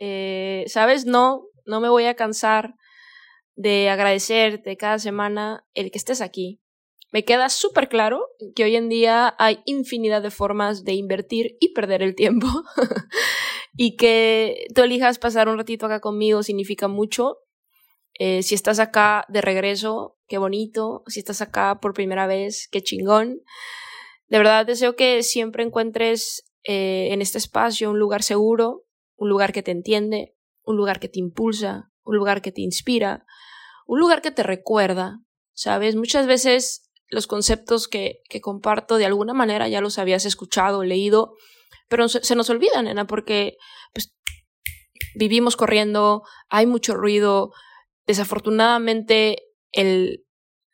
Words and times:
Eh, 0.00 0.64
Sabes, 0.68 1.06
no, 1.06 1.44
no 1.66 1.80
me 1.80 1.88
voy 1.88 2.04
a 2.04 2.14
cansar 2.14 2.74
de 3.54 3.90
agradecerte 3.90 4.76
cada 4.76 4.98
semana 4.98 5.64
el 5.74 5.90
que 5.90 5.98
estés 5.98 6.20
aquí. 6.20 6.60
Me 7.10 7.24
queda 7.24 7.48
súper 7.48 7.88
claro 7.88 8.26
que 8.54 8.64
hoy 8.64 8.76
en 8.76 8.88
día 8.88 9.34
hay 9.38 9.60
infinidad 9.64 10.22
de 10.22 10.30
formas 10.30 10.84
de 10.84 10.92
invertir 10.92 11.56
y 11.58 11.72
perder 11.72 12.02
el 12.02 12.14
tiempo. 12.14 12.46
y 13.76 13.96
que 13.96 14.66
tú 14.74 14.82
elijas 14.82 15.18
pasar 15.18 15.48
un 15.48 15.56
ratito 15.56 15.86
acá 15.86 16.00
conmigo 16.00 16.42
significa 16.42 16.86
mucho. 16.86 17.38
Eh, 18.18 18.42
si 18.42 18.54
estás 18.54 18.78
acá 18.78 19.24
de 19.28 19.40
regreso, 19.40 20.18
qué 20.26 20.38
bonito. 20.38 21.02
Si 21.06 21.20
estás 21.20 21.40
acá 21.40 21.78
por 21.80 21.94
primera 21.94 22.26
vez, 22.26 22.68
qué 22.70 22.82
chingón. 22.82 23.40
De 24.28 24.38
verdad 24.38 24.66
deseo 24.66 24.94
que 24.94 25.22
siempre 25.22 25.64
encuentres 25.64 26.44
eh, 26.64 27.08
en 27.12 27.22
este 27.22 27.38
espacio 27.38 27.90
un 27.90 27.98
lugar 27.98 28.22
seguro, 28.22 28.84
un 29.18 29.28
lugar 29.28 29.52
que 29.52 29.62
te 29.62 29.72
entiende, 29.72 30.34
un 30.62 30.76
lugar 30.76 31.00
que 31.00 31.08
te 31.08 31.18
impulsa, 31.18 31.90
un 32.04 32.16
lugar 32.16 32.40
que 32.40 32.52
te 32.52 32.62
inspira, 32.62 33.26
un 33.86 33.98
lugar 34.00 34.22
que 34.22 34.30
te 34.30 34.42
recuerda, 34.42 35.20
¿sabes? 35.52 35.96
Muchas 35.96 36.26
veces 36.26 36.90
los 37.10 37.26
conceptos 37.26 37.88
que, 37.88 38.20
que 38.30 38.40
comparto 38.40 38.96
de 38.96 39.06
alguna 39.06 39.34
manera 39.34 39.68
ya 39.68 39.80
los 39.80 39.98
habías 39.98 40.24
escuchado, 40.24 40.84
leído, 40.84 41.34
pero 41.88 42.08
se, 42.08 42.34
nos 42.36 42.48
olvidan, 42.50 42.84
nena, 42.84 43.06
porque 43.06 43.56
pues, 43.92 44.14
vivimos 45.14 45.56
corriendo, 45.56 46.22
hay 46.48 46.66
mucho 46.66 46.94
ruido, 46.94 47.52
desafortunadamente 48.06 49.42
el, 49.72 50.24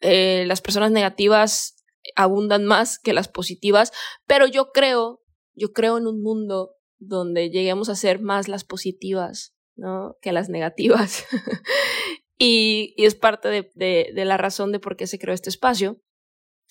eh, 0.00 0.44
las 0.46 0.60
personas 0.60 0.90
negativas 0.90 1.84
abundan 2.16 2.64
más 2.64 2.98
que 2.98 3.12
las 3.12 3.28
positivas, 3.28 3.92
pero 4.26 4.46
yo 4.46 4.70
creo, 4.72 5.22
yo 5.54 5.72
creo 5.72 5.98
en 5.98 6.06
un 6.06 6.20
mundo 6.20 6.73
donde 6.98 7.50
lleguemos 7.50 7.88
a 7.88 7.96
ser 7.96 8.20
más 8.20 8.48
las 8.48 8.64
positivas, 8.64 9.54
¿no? 9.76 10.16
Que 10.20 10.32
las 10.32 10.48
negativas. 10.48 11.24
y, 12.38 12.94
y, 12.96 13.04
es 13.04 13.14
parte 13.14 13.48
de, 13.48 13.70
de, 13.74 14.10
de, 14.14 14.24
la 14.24 14.36
razón 14.36 14.72
de 14.72 14.80
por 14.80 14.96
qué 14.96 15.06
se 15.06 15.18
creó 15.18 15.34
este 15.34 15.50
espacio. 15.50 16.00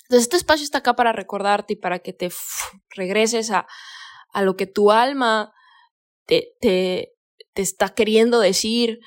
Entonces, 0.04 0.24
este 0.24 0.38
espacio 0.38 0.64
está 0.64 0.80
acá 0.80 0.96
para 0.96 1.14
recordarte 1.14 1.74
y 1.74 1.78
para 1.78 2.00
que 2.00 2.14
te 2.14 2.30
regreses 2.96 3.52
a, 3.52 3.68
a 4.34 4.42
lo 4.42 4.56
que 4.58 4.68
tu 4.68 4.92
alma 4.92 5.54
te, 6.26 6.56
te, 6.60 7.14
te 7.54 7.62
está 7.62 7.94
queriendo 7.94 8.40
decir 8.40 9.00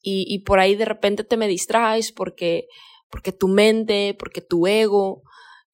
y, 0.00 0.24
y, 0.28 0.40
por 0.40 0.60
ahí 0.60 0.76
de 0.76 0.84
repente 0.84 1.24
te 1.24 1.36
me 1.36 1.48
distraes 1.48 2.12
porque, 2.12 2.68
porque 3.10 3.32
tu 3.32 3.48
mente, 3.48 4.14
porque 4.18 4.40
tu 4.40 4.66
ego 4.66 5.22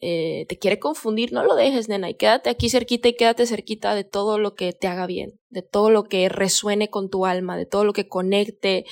eh, 0.05 0.47
te 0.49 0.59
quiere 0.59 0.81
confundir, 0.81 1.33
no 1.33 1.45
lo 1.45 1.55
dejes, 1.55 1.89
nena, 1.89 2.11
y 2.11 2.15
quédate 2.15 2.51
aquí 2.51 2.69
cerquita 2.69 3.09
y 3.09 3.15
quédate 3.15 3.47
cerquita 3.47 3.95
de 3.95 4.03
todo 4.03 4.37
lo 4.37 4.57
que 4.57 4.73
te 4.73 4.89
haga 4.89 5.07
bien, 5.07 5.39
de 5.49 5.63
todo 5.63 5.91
lo 5.91 6.03
que 6.03 6.29
resuene 6.29 6.91
con 6.91 7.09
tu 7.09 7.25
alma, 7.25 7.57
de 7.57 7.67
todo 7.67 7.85
lo 7.85 7.93
que 7.93 8.09
conecte 8.09 8.85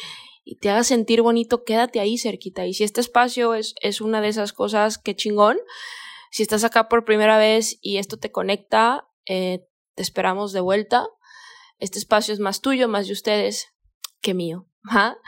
y 0.44 0.56
te 0.56 0.70
haga 0.70 0.84
sentir 0.84 1.20
bonito, 1.22 1.64
quédate 1.64 1.98
ahí 1.98 2.16
cerquita. 2.16 2.64
Y 2.64 2.74
si 2.74 2.84
este 2.84 3.00
espacio 3.00 3.54
es, 3.54 3.74
es 3.82 4.00
una 4.00 4.20
de 4.20 4.28
esas 4.28 4.52
cosas, 4.52 4.98
que 4.98 5.16
chingón. 5.16 5.58
Si 6.30 6.42
estás 6.42 6.62
acá 6.62 6.88
por 6.88 7.04
primera 7.04 7.38
vez 7.38 7.78
y 7.82 7.96
esto 7.98 8.16
te 8.16 8.30
conecta, 8.30 9.08
eh, 9.26 9.66
te 9.96 10.02
esperamos 10.02 10.52
de 10.52 10.60
vuelta. 10.60 11.08
Este 11.78 11.98
espacio 11.98 12.32
es 12.32 12.38
más 12.38 12.60
tuyo, 12.60 12.88
más 12.88 13.08
de 13.08 13.14
ustedes 13.14 13.66
que 14.20 14.32
mío. 14.32 14.66
¿ja? 14.84 15.18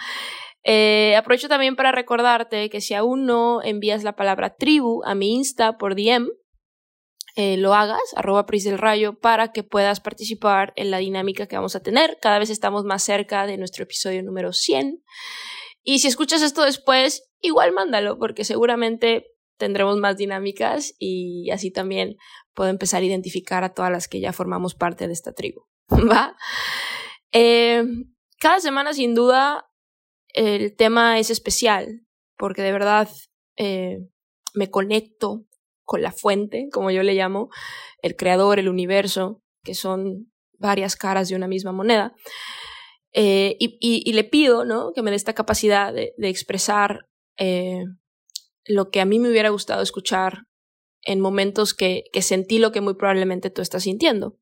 Eh, 0.64 1.16
aprovecho 1.16 1.48
también 1.48 1.74
para 1.76 1.92
recordarte 1.92 2.70
que 2.70 2.80
si 2.80 2.94
aún 2.94 3.26
no 3.26 3.62
envías 3.62 4.04
la 4.04 4.14
palabra 4.14 4.54
tribu 4.54 5.02
a 5.04 5.14
mi 5.14 5.34
Insta 5.34 5.76
por 5.76 5.94
DM, 5.94 6.28
eh, 7.34 7.56
lo 7.56 7.74
hagas, 7.74 8.02
arroba 8.14 8.44
Pris 8.44 8.64
del 8.64 8.78
Rayo, 8.78 9.18
para 9.18 9.52
que 9.52 9.62
puedas 9.62 10.00
participar 10.00 10.72
en 10.76 10.90
la 10.90 10.98
dinámica 10.98 11.46
que 11.46 11.56
vamos 11.56 11.74
a 11.74 11.80
tener. 11.80 12.18
Cada 12.20 12.38
vez 12.38 12.50
estamos 12.50 12.84
más 12.84 13.02
cerca 13.02 13.46
de 13.46 13.56
nuestro 13.56 13.84
episodio 13.84 14.22
número 14.22 14.52
100. 14.52 15.02
Y 15.82 16.00
si 16.00 16.08
escuchas 16.08 16.42
esto 16.42 16.62
después, 16.62 17.30
igual 17.40 17.72
mándalo, 17.72 18.18
porque 18.18 18.44
seguramente 18.44 19.26
tendremos 19.56 19.96
más 19.96 20.16
dinámicas 20.16 20.94
y 20.98 21.50
así 21.50 21.70
también 21.70 22.16
puedo 22.52 22.68
empezar 22.68 23.02
a 23.02 23.06
identificar 23.06 23.64
a 23.64 23.72
todas 23.72 23.90
las 23.90 24.08
que 24.08 24.20
ya 24.20 24.32
formamos 24.32 24.74
parte 24.74 25.06
de 25.06 25.12
esta 25.14 25.32
tribu. 25.32 25.62
¿Va? 25.88 26.36
Eh, 27.32 27.82
cada 28.38 28.60
semana, 28.60 28.92
sin 28.92 29.14
duda, 29.14 29.64
el 30.32 30.74
tema 30.76 31.18
es 31.18 31.30
especial, 31.30 32.06
porque 32.36 32.62
de 32.62 32.72
verdad 32.72 33.08
eh, 33.56 33.98
me 34.54 34.70
conecto 34.70 35.44
con 35.84 36.02
la 36.02 36.12
fuente, 36.12 36.68
como 36.72 36.90
yo 36.90 37.02
le 37.02 37.14
llamo, 37.14 37.50
el 38.02 38.16
creador, 38.16 38.58
el 38.58 38.68
universo, 38.68 39.42
que 39.62 39.74
son 39.74 40.32
varias 40.58 40.96
caras 40.96 41.28
de 41.28 41.36
una 41.36 41.48
misma 41.48 41.72
moneda. 41.72 42.14
Eh, 43.14 43.56
y, 43.58 44.10
le 44.12 44.24
pido 44.24 44.64
¿no? 44.64 44.92
que 44.94 45.02
me 45.02 45.10
dé 45.10 45.16
esta 45.16 45.34
capacidad 45.34 45.92
de, 45.92 46.14
expresar 46.18 47.08
eh, 47.36 47.84
lo 48.64 48.90
que 48.90 49.02
a 49.02 49.04
mí 49.04 49.18
me 49.18 49.28
hubiera 49.28 49.50
gustado 49.50 49.82
escuchar 49.82 50.44
en 51.02 51.20
momentos 51.20 51.74
que 51.74 52.04
sentí 52.22 52.58
lo 52.58 52.72
que 52.72 52.80
muy 52.80 52.94
probablemente 52.94 53.50
tú 53.50 53.60
estás 53.60 53.82
sintiendo. 53.82 54.38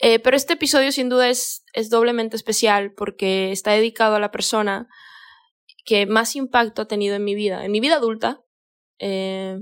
Eh, 0.00 0.18
pero 0.20 0.36
este 0.36 0.54
episodio 0.54 0.92
sin 0.92 1.08
duda 1.08 1.28
es, 1.28 1.64
es 1.72 1.90
doblemente 1.90 2.36
especial 2.36 2.92
porque 2.92 3.50
está 3.52 3.72
dedicado 3.72 4.16
a 4.16 4.20
la 4.20 4.30
persona 4.30 4.88
que 5.84 6.06
más 6.06 6.36
impacto 6.36 6.82
ha 6.82 6.88
tenido 6.88 7.16
en 7.16 7.24
mi 7.24 7.34
vida, 7.34 7.64
en 7.64 7.72
mi 7.72 7.80
vida 7.80 7.96
adulta, 7.96 8.42
eh, 8.98 9.58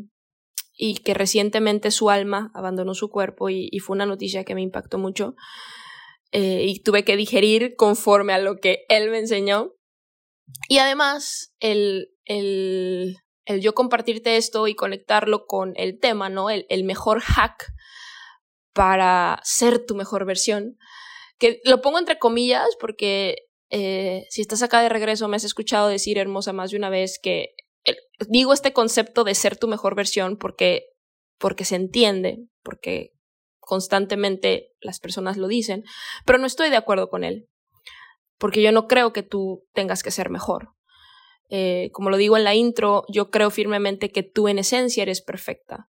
y 0.76 0.96
que 0.98 1.14
recientemente 1.14 1.91
su 1.91 2.10
alma 2.10 2.50
abandonó 2.54 2.94
su 2.94 3.08
cuerpo 3.10 3.48
y, 3.48 3.70
fue 3.78 3.94
una 3.94 4.06
noticia 4.06 4.44
que 4.44 4.54
me 4.54 4.60
impactó 4.60 4.98
mucho 4.98 5.34
eh, 6.32 6.64
y 6.66 6.82
tuve 6.82 7.04
que 7.04 7.16
digerir 7.16 7.76
conforme 7.76 8.34
a 8.34 8.38
lo 8.38 8.56
que 8.56 8.84
él 8.88 9.10
me 9.10 9.19
enseñó. 9.19 9.72
Y 10.69 10.78
además, 10.78 11.54
el, 11.60 12.10
el, 12.25 13.16
el 13.46 13.60
yo 13.60 13.75
compartirte 13.75 14.36
esto 14.36 14.69
y 14.69 14.75
conectarlo 14.75 15.46
con 15.46 15.72
el 15.76 15.98
tema, 15.98 16.28
¿no? 16.28 16.50
El, 16.50 16.66
el 16.69 16.84
mejor 16.84 17.20
hack 17.20 17.72
para 18.76 19.41
ser 19.42 19.87
tu 19.87 19.94
mejor 19.94 20.26
versión, 20.26 20.76
que 21.38 21.60
lo 21.64 21.81
pongo 21.81 21.98
entre 21.98 22.19
comillas 22.19 22.76
porque 22.78 23.48
eh, 23.70 24.26
si 24.28 24.42
estás 24.42 24.62
acá 24.62 24.82
de 24.82 24.91
regreso 24.91 25.28
me 25.28 25.37
has 25.37 25.44
escuchado 25.44 25.88
decir, 25.88 26.19
hermosa, 26.19 26.53
más 26.53 26.72
de 26.72 26.76
una 26.76 26.91
vez 26.91 27.19
que 27.20 27.54
digo 28.28 28.53
este 28.53 28.75
concepto 28.75 29.25
de 29.25 29.34
ser 29.34 29.56
tu 29.56 29.67
mejor 29.67 29.94
versión 29.94 30.37
porque, 30.37 30.90
porque 31.38 31.64
se 31.64 31.76
entiende, 31.76 32.49
porque 32.62 33.12
constantemente 33.61 34.75
las 34.81 35.00
personas 35.00 35.38
lo 35.38 35.49
dicen, 35.49 35.82
pero 36.26 36.38
no 36.38 36.46
estoy 36.46 36.69
de 36.69 36.76
acuerdo 36.76 37.08
con 37.08 37.25
él, 37.25 37.49
porque 38.37 38.61
yo 38.61 38.73
no 38.73 38.88
creo 38.88 39.14
que 39.14 39.23
tú 39.23 39.64
tengas 39.73 40.02
que 40.02 40.11
ser 40.11 40.28
mejor. 40.28 40.75
Eh, 41.49 41.88
como 41.93 42.11
lo 42.11 42.19
digo 42.19 42.37
en 42.37 42.44
la 42.44 42.55
intro, 42.55 43.05
yo 43.08 43.31
creo 43.31 43.49
firmemente 43.49 44.12
que 44.12 44.23
tú 44.23 44.49
en 44.49 44.58
esencia 44.58 45.02
eres 45.02 45.23
perfecta. 45.23 45.88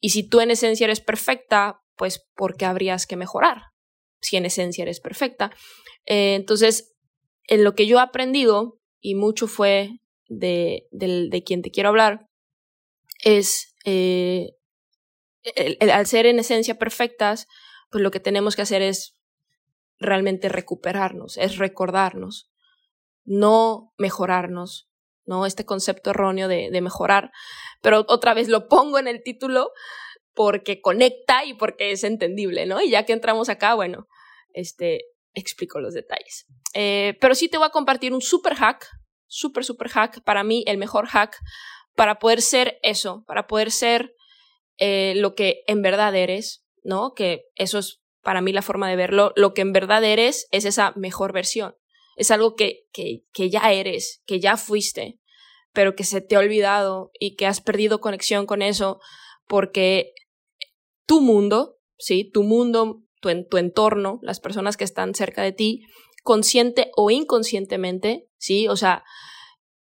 Y 0.00 0.10
si 0.10 0.26
tú 0.26 0.40
en 0.40 0.50
esencia 0.50 0.84
eres 0.84 1.00
perfecta, 1.00 1.83
pues 1.96 2.26
¿por 2.34 2.56
qué 2.56 2.64
habrías 2.64 3.06
que 3.06 3.16
mejorar? 3.16 3.62
Si 4.20 4.36
en 4.36 4.46
esencia 4.46 4.82
eres 4.82 5.00
perfecta. 5.00 5.50
Eh, 6.06 6.34
entonces, 6.34 6.94
en 7.46 7.64
lo 7.64 7.74
que 7.74 7.86
yo 7.86 7.98
he 7.98 8.02
aprendido, 8.02 8.80
y 9.00 9.14
mucho 9.14 9.46
fue 9.46 10.00
de, 10.28 10.88
de, 10.90 11.42
quien 11.44 11.60
te 11.60 11.70
quiero 11.70 11.90
hablar 11.90 12.26
es, 13.22 13.74
eh, 13.84 14.52
el, 15.54 15.90
al 15.90 16.06
ser 16.06 16.26
en 16.26 16.38
esencia 16.38 16.78
perfectas, 16.78 17.46
pues 17.90 18.02
lo 18.02 18.10
que 18.10 18.20
tenemos 18.20 18.56
que 18.56 18.62
hacer 18.62 18.80
es 18.80 19.16
realmente 19.98 20.48
recuperarnos, 20.48 21.36
es 21.36 21.58
recordarnos, 21.58 22.50
no 23.24 23.92
mejorarnos, 23.98 24.88
¿no? 25.26 25.46
Este 25.46 25.64
concepto 25.64 26.10
erróneo 26.10 26.48
de, 26.48 26.70
de 26.70 26.80
mejorar. 26.80 27.30
Pero 27.82 28.04
otra 28.08 28.34
vez 28.34 28.48
lo 28.48 28.68
pongo 28.68 28.98
en 28.98 29.06
el 29.06 29.22
título 29.22 29.72
porque 30.34 30.80
conecta 30.80 31.44
y 31.44 31.54
porque 31.54 31.92
es 31.92 32.04
entendible, 32.04 32.66
¿no? 32.66 32.80
Y 32.82 32.90
ya 32.90 33.04
que 33.04 33.12
entramos 33.12 33.48
acá, 33.48 33.74
bueno, 33.74 34.06
este, 34.52 35.06
explico 35.32 35.80
los 35.80 35.94
detalles. 35.94 36.46
Eh, 36.74 37.16
pero 37.20 37.34
sí 37.34 37.48
te 37.48 37.58
voy 37.58 37.66
a 37.66 37.70
compartir 37.70 38.12
un 38.12 38.20
super 38.20 38.54
hack, 38.54 38.86
super, 39.26 39.64
super 39.64 39.88
hack, 39.88 40.22
para 40.24 40.44
mí 40.44 40.64
el 40.66 40.78
mejor 40.78 41.06
hack 41.06 41.38
para 41.94 42.18
poder 42.18 42.42
ser 42.42 42.78
eso, 42.82 43.24
para 43.26 43.46
poder 43.46 43.70
ser 43.70 44.14
eh, 44.78 45.14
lo 45.16 45.34
que 45.34 45.62
en 45.66 45.82
verdad 45.82 46.14
eres, 46.14 46.64
¿no? 46.82 47.14
Que 47.14 47.44
eso 47.54 47.78
es 47.78 48.00
para 48.22 48.40
mí 48.40 48.52
la 48.52 48.62
forma 48.62 48.88
de 48.88 48.96
verlo. 48.96 49.32
Lo 49.36 49.54
que 49.54 49.62
en 49.62 49.72
verdad 49.72 50.02
eres 50.02 50.48
es 50.50 50.64
esa 50.64 50.92
mejor 50.96 51.32
versión. 51.32 51.76
Es 52.16 52.30
algo 52.30 52.54
que, 52.54 52.86
que, 52.92 53.24
que 53.32 53.50
ya 53.50 53.72
eres, 53.72 54.22
que 54.26 54.40
ya 54.40 54.56
fuiste, 54.56 55.20
pero 55.72 55.94
que 55.94 56.04
se 56.04 56.20
te 56.20 56.36
ha 56.36 56.40
olvidado 56.40 57.10
y 57.18 57.36
que 57.36 57.46
has 57.46 57.60
perdido 57.60 58.00
conexión 58.00 58.46
con 58.46 58.62
eso 58.62 59.00
porque 59.46 60.14
tu 61.06 61.20
mundo, 61.20 61.78
¿sí? 61.98 62.30
Tu 62.30 62.42
mundo, 62.42 63.02
tu, 63.20 63.56
entorno, 63.56 64.18
las 64.22 64.40
personas 64.40 64.76
que 64.76 64.84
están 64.84 65.14
cerca 65.14 65.42
de 65.42 65.52
ti, 65.52 65.82
consciente 66.22 66.90
o 66.96 67.10
inconscientemente, 67.10 68.28
¿sí? 68.38 68.68
O 68.68 68.76
sea, 68.76 69.04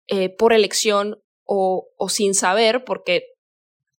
eh, 0.06 0.28
por 0.28 0.52
elección 0.52 1.22
o, 1.44 1.88
sin 2.08 2.34
saber, 2.34 2.84
porque 2.84 3.24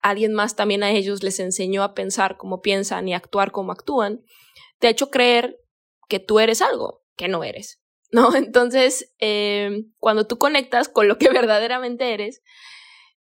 alguien 0.01 0.33
más 0.33 0.55
también 0.55 0.83
a 0.83 0.91
ellos 0.91 1.23
les 1.23 1.39
enseñó 1.39 1.83
a 1.83 1.93
pensar 1.93 2.37
como 2.37 2.61
piensan 2.61 3.07
y 3.07 3.13
actuar 3.13 3.51
como 3.51 3.71
actúan, 3.71 4.23
te 4.79 4.87
ha 4.87 4.91
hecho 4.91 5.09
creer 5.09 5.59
que 6.07 6.19
tú 6.19 6.39
eres 6.39 6.61
algo 6.61 7.03
que 7.15 7.27
no 7.27 7.43
eres, 7.43 7.81
¿no? 8.11 8.35
Entonces, 8.35 9.13
eh, 9.19 9.83
cuando 9.99 10.27
tú 10.27 10.37
conectas 10.37 10.89
con 10.89 11.07
lo 11.07 11.17
que 11.17 11.29
verdaderamente 11.29 12.13
eres, 12.13 12.41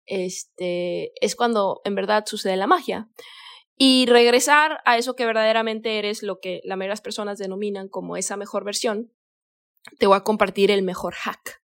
este, 0.07 1.13
es 1.25 1.37
cuando 1.37 1.81
en 1.85 1.95
verdad 1.95 2.25
sucede 2.27 2.57
la 2.57 2.67
magia. 2.67 3.09
Y 3.85 4.07
regresar 4.07 4.81
a 4.85 4.97
eso 4.97 5.17
que 5.17 5.27
verdaderamente 5.27 5.99
eres, 5.99 6.23
lo 6.23 6.39
que 6.39 6.61
la 6.63 6.77
mayoría 6.77 6.93
las 6.93 7.01
personas 7.01 7.39
denominan 7.39 7.89
como 7.89 8.17
esa 8.17 8.37
mejor 8.37 8.63
versión, 8.63 9.13
te 9.99 10.07
voy 10.07 10.17
a 10.17 10.23
compartir 10.23 10.71
el 10.71 10.83
mejor 10.83 11.15
hack 11.15 11.61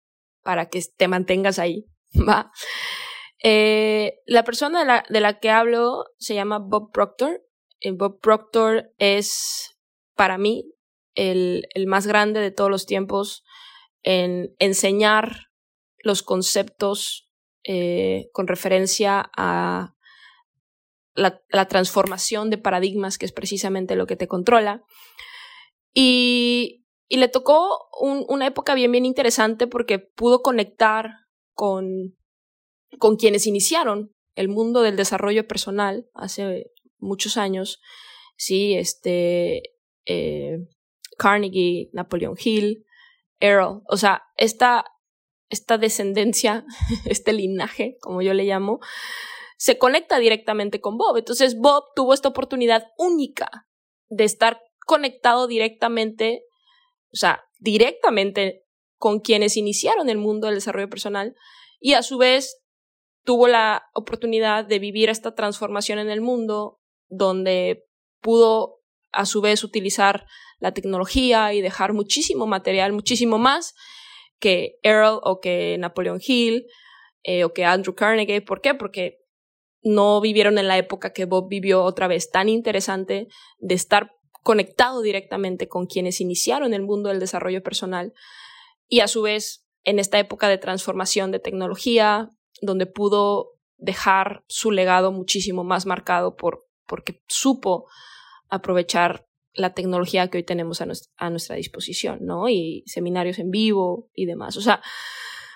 para 0.42 0.68
que 0.68 0.82
te 0.94 1.08
mantengas 1.08 1.58
ahí, 1.58 1.86
¿va? 2.28 2.52
Eh, 3.42 4.18
la 4.26 4.44
persona 4.44 4.80
de 4.80 4.84
la, 4.84 5.04
de 5.08 5.20
la, 5.22 5.40
que 5.40 5.48
hablo 5.48 6.04
se 6.18 6.34
llama 6.34 6.58
Bob 6.58 6.92
Proctor. 6.92 7.46
Eh, 7.80 7.92
Bob 7.92 8.20
Proctor 8.20 8.92
es, 8.98 9.78
para 10.14 10.36
mí, 10.36 10.70
el, 11.14 11.66
el 11.72 11.86
más 11.86 12.06
grande 12.06 12.40
de 12.40 12.50
todos 12.50 12.70
los 12.70 12.84
tiempos 12.84 13.42
en 14.02 14.54
enseñar 14.58 15.46
los 16.00 16.22
conceptos 16.22 17.30
eh, 17.64 18.28
con 18.34 18.48
referencia 18.48 19.30
a 19.34 19.94
la, 21.14 21.68
transformación 21.68 22.50
de 22.50 22.58
paradigmas, 22.58 23.18
que 23.18 23.26
es 23.26 23.32
precisamente 23.32 23.96
lo 23.96 24.06
que 24.06 24.16
te 24.16 24.28
controla. 24.28 24.82
Y, 25.94 26.84
y 27.08 27.16
le 27.18 27.28
tocó 27.28 27.88
un, 28.00 28.24
una 28.28 28.46
época 28.46 28.74
bien, 28.74 28.92
bien 28.92 29.04
interesante 29.04 29.66
porque 29.66 29.98
pudo 29.98 30.42
conectar 30.42 31.10
con, 31.54 32.16
con 32.98 33.16
quienes 33.16 33.46
iniciaron 33.46 34.12
el 34.34 34.48
mundo 34.48 34.82
del 34.82 34.96
desarrollo 34.96 35.46
personal 35.46 36.06
hace 36.14 36.70
muchos 36.98 37.36
años. 37.36 37.80
Sí, 38.36 38.74
este, 38.74 39.62
eh, 40.06 40.58
Carnegie, 41.18 41.90
Napoleon 41.92 42.34
Hill, 42.42 42.84
Earl, 43.40 43.82
o 43.88 43.96
sea, 43.96 44.22
esta, 44.36 44.84
esta 45.50 45.78
descendencia, 45.78 46.64
este 47.04 47.32
linaje, 47.32 47.96
como 48.00 48.22
yo 48.22 48.34
le 48.34 48.44
llamo, 48.44 48.80
se 49.62 49.78
conecta 49.78 50.18
directamente 50.18 50.80
con 50.80 50.98
Bob. 50.98 51.18
Entonces 51.18 51.56
Bob 51.56 51.84
tuvo 51.94 52.14
esta 52.14 52.28
oportunidad 52.28 52.88
única 52.98 53.68
de 54.08 54.24
estar 54.24 54.60
conectado 54.84 55.46
directamente, 55.46 56.42
o 57.12 57.16
sea, 57.16 57.44
directamente 57.60 58.64
con 58.98 59.20
quienes 59.20 59.56
iniciaron 59.56 60.08
el 60.08 60.18
mundo 60.18 60.48
del 60.48 60.56
desarrollo 60.56 60.88
personal 60.88 61.36
y 61.78 61.92
a 61.92 62.02
su 62.02 62.18
vez 62.18 62.60
tuvo 63.24 63.46
la 63.46 63.84
oportunidad 63.94 64.64
de 64.64 64.80
vivir 64.80 65.08
esta 65.08 65.36
transformación 65.36 66.00
en 66.00 66.10
el 66.10 66.22
mundo 66.22 66.80
donde 67.08 67.84
pudo 68.20 68.80
a 69.12 69.26
su 69.26 69.42
vez 69.42 69.62
utilizar 69.62 70.26
la 70.58 70.74
tecnología 70.74 71.54
y 71.54 71.60
dejar 71.60 71.92
muchísimo 71.92 72.48
material, 72.48 72.92
muchísimo 72.94 73.38
más 73.38 73.76
que 74.40 74.80
Earl 74.82 75.20
o 75.22 75.38
que 75.38 75.76
Napoleon 75.78 76.18
Hill 76.20 76.66
eh, 77.22 77.44
o 77.44 77.52
que 77.52 77.64
Andrew 77.64 77.94
Carnegie. 77.94 78.42
¿Por 78.42 78.60
qué? 78.60 78.74
Porque 78.74 79.21
no 79.82 80.20
vivieron 80.20 80.58
en 80.58 80.68
la 80.68 80.78
época 80.78 81.12
que 81.12 81.24
Bob 81.24 81.48
vivió 81.48 81.82
otra 81.82 82.06
vez 82.06 82.30
tan 82.30 82.48
interesante 82.48 83.28
de 83.58 83.74
estar 83.74 84.12
conectado 84.42 85.02
directamente 85.02 85.68
con 85.68 85.86
quienes 85.86 86.20
iniciaron 86.20 86.74
el 86.74 86.82
mundo 86.82 87.08
del 87.08 87.20
desarrollo 87.20 87.62
personal 87.62 88.12
y 88.88 89.00
a 89.00 89.08
su 89.08 89.22
vez 89.22 89.66
en 89.84 89.98
esta 89.98 90.18
época 90.18 90.48
de 90.48 90.58
transformación 90.58 91.30
de 91.30 91.40
tecnología, 91.40 92.30
donde 92.60 92.86
pudo 92.86 93.58
dejar 93.76 94.44
su 94.46 94.70
legado 94.70 95.10
muchísimo 95.10 95.64
más 95.64 95.86
marcado 95.86 96.36
por, 96.36 96.66
porque 96.86 97.22
supo 97.26 97.86
aprovechar 98.48 99.26
la 99.54 99.74
tecnología 99.74 100.28
que 100.28 100.38
hoy 100.38 100.44
tenemos 100.44 100.80
a, 100.80 100.86
nuestra, 100.86 101.12
a 101.16 101.30
nuestra 101.30 101.56
disposición, 101.56 102.20
¿no? 102.22 102.48
Y 102.48 102.84
seminarios 102.86 103.38
en 103.38 103.50
vivo 103.50 104.08
y 104.14 104.26
demás. 104.26 104.56
O 104.56 104.60
sea, 104.60 104.80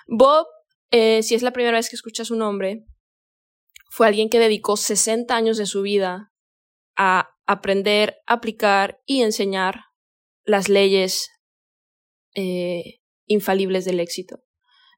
Bob, 0.07 0.45
eh, 0.91 1.23
si 1.23 1.35
es 1.35 1.41
la 1.41 1.51
primera 1.51 1.77
vez 1.77 1.89
que 1.89 1.95
escuchas 1.95 2.27
su 2.27 2.35
nombre, 2.35 2.85
fue 3.97 4.05
alguien 4.05 4.29
que 4.29 4.37
dedicó 4.37 4.77
60 4.77 5.35
años 5.35 5.57
de 5.57 5.65
su 5.65 5.81
vida 5.81 6.31
a 6.95 7.31
aprender, 7.47 8.17
aplicar 8.27 9.01
y 9.07 9.23
enseñar 9.23 9.85
las 10.43 10.69
leyes 10.69 11.31
eh, 12.35 12.99
infalibles 13.25 13.85
del 13.85 13.99
éxito, 13.99 14.43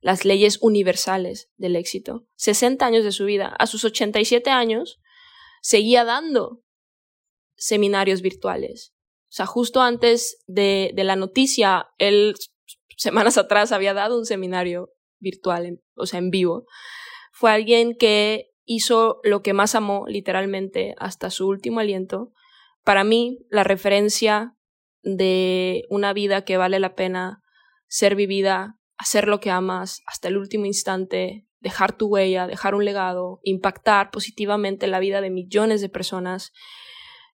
las 0.01 0.25
leyes 0.25 0.57
universales 0.61 1.49
del 1.55 1.77
éxito. 1.77 2.27
60 2.35 2.85
años 2.85 3.05
de 3.05 3.13
su 3.13 3.23
vida. 3.23 3.55
A 3.57 3.67
sus 3.67 3.85
87 3.85 4.49
años 4.49 4.99
seguía 5.61 6.03
dando 6.03 6.61
seminarios 7.55 8.21
virtuales. 8.21 8.93
O 9.29 9.31
sea, 9.31 9.45
justo 9.45 9.79
antes 9.79 10.43
de, 10.45 10.91
de 10.93 11.03
la 11.05 11.15
noticia, 11.15 11.87
él 11.99 12.35
semanas 12.97 13.37
atrás 13.37 13.71
había 13.71 13.93
dado 13.93 14.19
un 14.19 14.25
seminario 14.25 14.91
virtual, 15.19 15.79
o 15.95 16.05
sea, 16.05 16.19
en 16.19 16.31
vivo. 16.31 16.65
Fue 17.31 17.49
alguien 17.49 17.95
que 17.95 18.48
hizo 18.69 19.19
lo 19.23 19.41
que 19.41 19.53
más 19.53 19.73
amó, 19.73 20.05
literalmente, 20.07 20.93
hasta 20.99 21.31
su 21.31 21.47
último 21.47 21.79
aliento. 21.79 22.31
Para 22.83 23.03
mí, 23.03 23.39
la 23.49 23.63
referencia 23.63 24.55
de 25.01 25.85
una 25.89 26.13
vida 26.13 26.45
que 26.45 26.57
vale 26.57 26.79
la 26.79 26.93
pena 26.93 27.41
ser 27.87 28.15
vivida, 28.15 28.77
hacer 28.95 29.27
lo 29.27 29.39
que 29.39 29.49
amas 29.49 30.03
hasta 30.05 30.27
el 30.27 30.37
último 30.37 30.67
instante, 30.67 31.47
dejar 31.61 31.97
tu 31.97 32.09
huella, 32.09 32.45
dejar 32.45 32.75
un 32.75 32.85
legado, 32.85 33.39
impactar 33.41 34.11
positivamente 34.11 34.85
la 34.85 34.99
vida 34.99 35.19
de 35.19 35.31
millones 35.31 35.81
de 35.81 35.89
personas, 35.89 36.53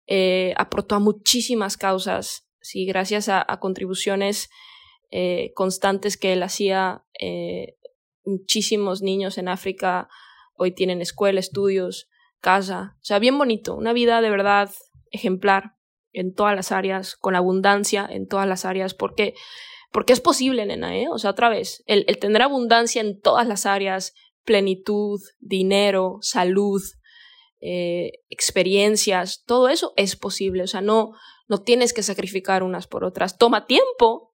eh, 0.07 0.53
aportó 0.55 0.95
a 0.95 1.00
muchísimas 1.00 1.75
causas, 1.75 2.48
sí, 2.62 2.86
gracias 2.86 3.27
a, 3.27 3.45
contribuciones 3.59 4.50
eh, 5.12 5.51
constantes 5.53 6.15
que 6.15 6.31
él 6.31 6.43
hacía. 6.43 7.03
Eh, 7.19 7.75
muchísimos 8.24 9.01
niños 9.01 9.38
en 9.38 9.50
África 9.50 10.07
hoy 10.55 10.71
tienen 10.71 11.01
escuela, 11.01 11.39
estudios, 11.39 12.07
casa, 12.41 12.95
o 13.01 13.05
sea, 13.05 13.19
bien 13.19 13.38
bonito, 13.38 13.75
una 13.75 13.93
vida 13.93 14.21
de 14.21 14.29
verdad 14.29 14.69
ejemplar 15.12 15.75
en 16.12 16.33
todas 16.33 16.55
las 16.55 16.71
áreas, 16.71 17.15
con 17.15 17.35
abundancia 17.35 18.07
en 18.09 18.27
todas 18.27 18.47
las 18.47 18.65
áreas, 18.65 18.93
porque, 18.93 19.33
porque 19.91 20.13
es 20.13 20.21
posible, 20.21 20.65
nena, 20.65 20.97
¿eh? 20.97 21.07
O 21.09 21.17
sea, 21.17 21.31
otra 21.31 21.50
vez, 21.50 21.83
el, 21.88 22.05
el 22.07 22.17
tener 22.19 22.41
abundancia 22.41 23.01
en 23.01 23.19
todas 23.19 23.47
las 23.47 23.65
áreas, 23.65 24.13
plenitud, 24.43 25.19
dinero, 25.39 26.19
salud, 26.21 26.81
eh, 27.59 28.12
experiencias, 28.29 29.43
todo 29.45 29.69
eso 29.69 29.93
es 29.97 30.15
posible, 30.15 30.63
o 30.63 30.67
sea, 30.67 30.81
no, 30.81 31.13
no 31.47 31.62
tienes 31.62 31.93
que 31.93 32.03
sacrificar 32.03 32.63
unas 32.63 32.88
por 32.88 33.03
otras. 33.03 33.38
Toma 33.38 33.65
tiempo 33.65 34.33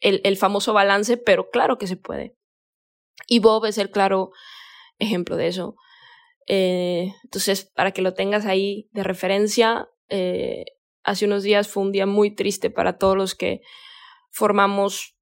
el, 0.00 0.20
el 0.24 0.36
famoso 0.36 0.72
balance, 0.72 1.16
pero 1.16 1.50
claro 1.50 1.76
que 1.76 1.86
se 1.86 1.96
puede. 1.96 2.36
Y 3.26 3.40
Bob 3.40 3.66
es 3.66 3.78
el 3.78 3.90
claro 3.90 4.30
ejemplo 5.02 5.36
de 5.36 5.48
eso. 5.48 5.76
Eh, 6.46 7.12
entonces, 7.24 7.64
para 7.64 7.92
que 7.92 8.02
lo 8.02 8.14
tengas 8.14 8.46
ahí 8.46 8.88
de 8.92 9.02
referencia, 9.02 9.88
eh, 10.08 10.64
hace 11.02 11.26
unos 11.26 11.42
días 11.42 11.68
fue 11.68 11.82
un 11.82 11.92
día 11.92 12.06
muy 12.06 12.34
triste 12.34 12.70
para 12.70 12.98
todos 12.98 13.16
los 13.16 13.34
que 13.34 13.60
formamos 14.30 15.16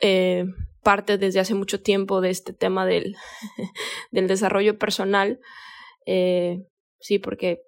eh, 0.00 0.44
parte 0.82 1.18
desde 1.18 1.40
hace 1.40 1.54
mucho 1.54 1.82
tiempo 1.82 2.20
de 2.20 2.30
este 2.30 2.52
tema 2.52 2.86
del, 2.86 3.16
del 4.10 4.28
desarrollo 4.28 4.78
personal. 4.78 5.40
Sí, 6.98 7.18
porque 7.18 7.62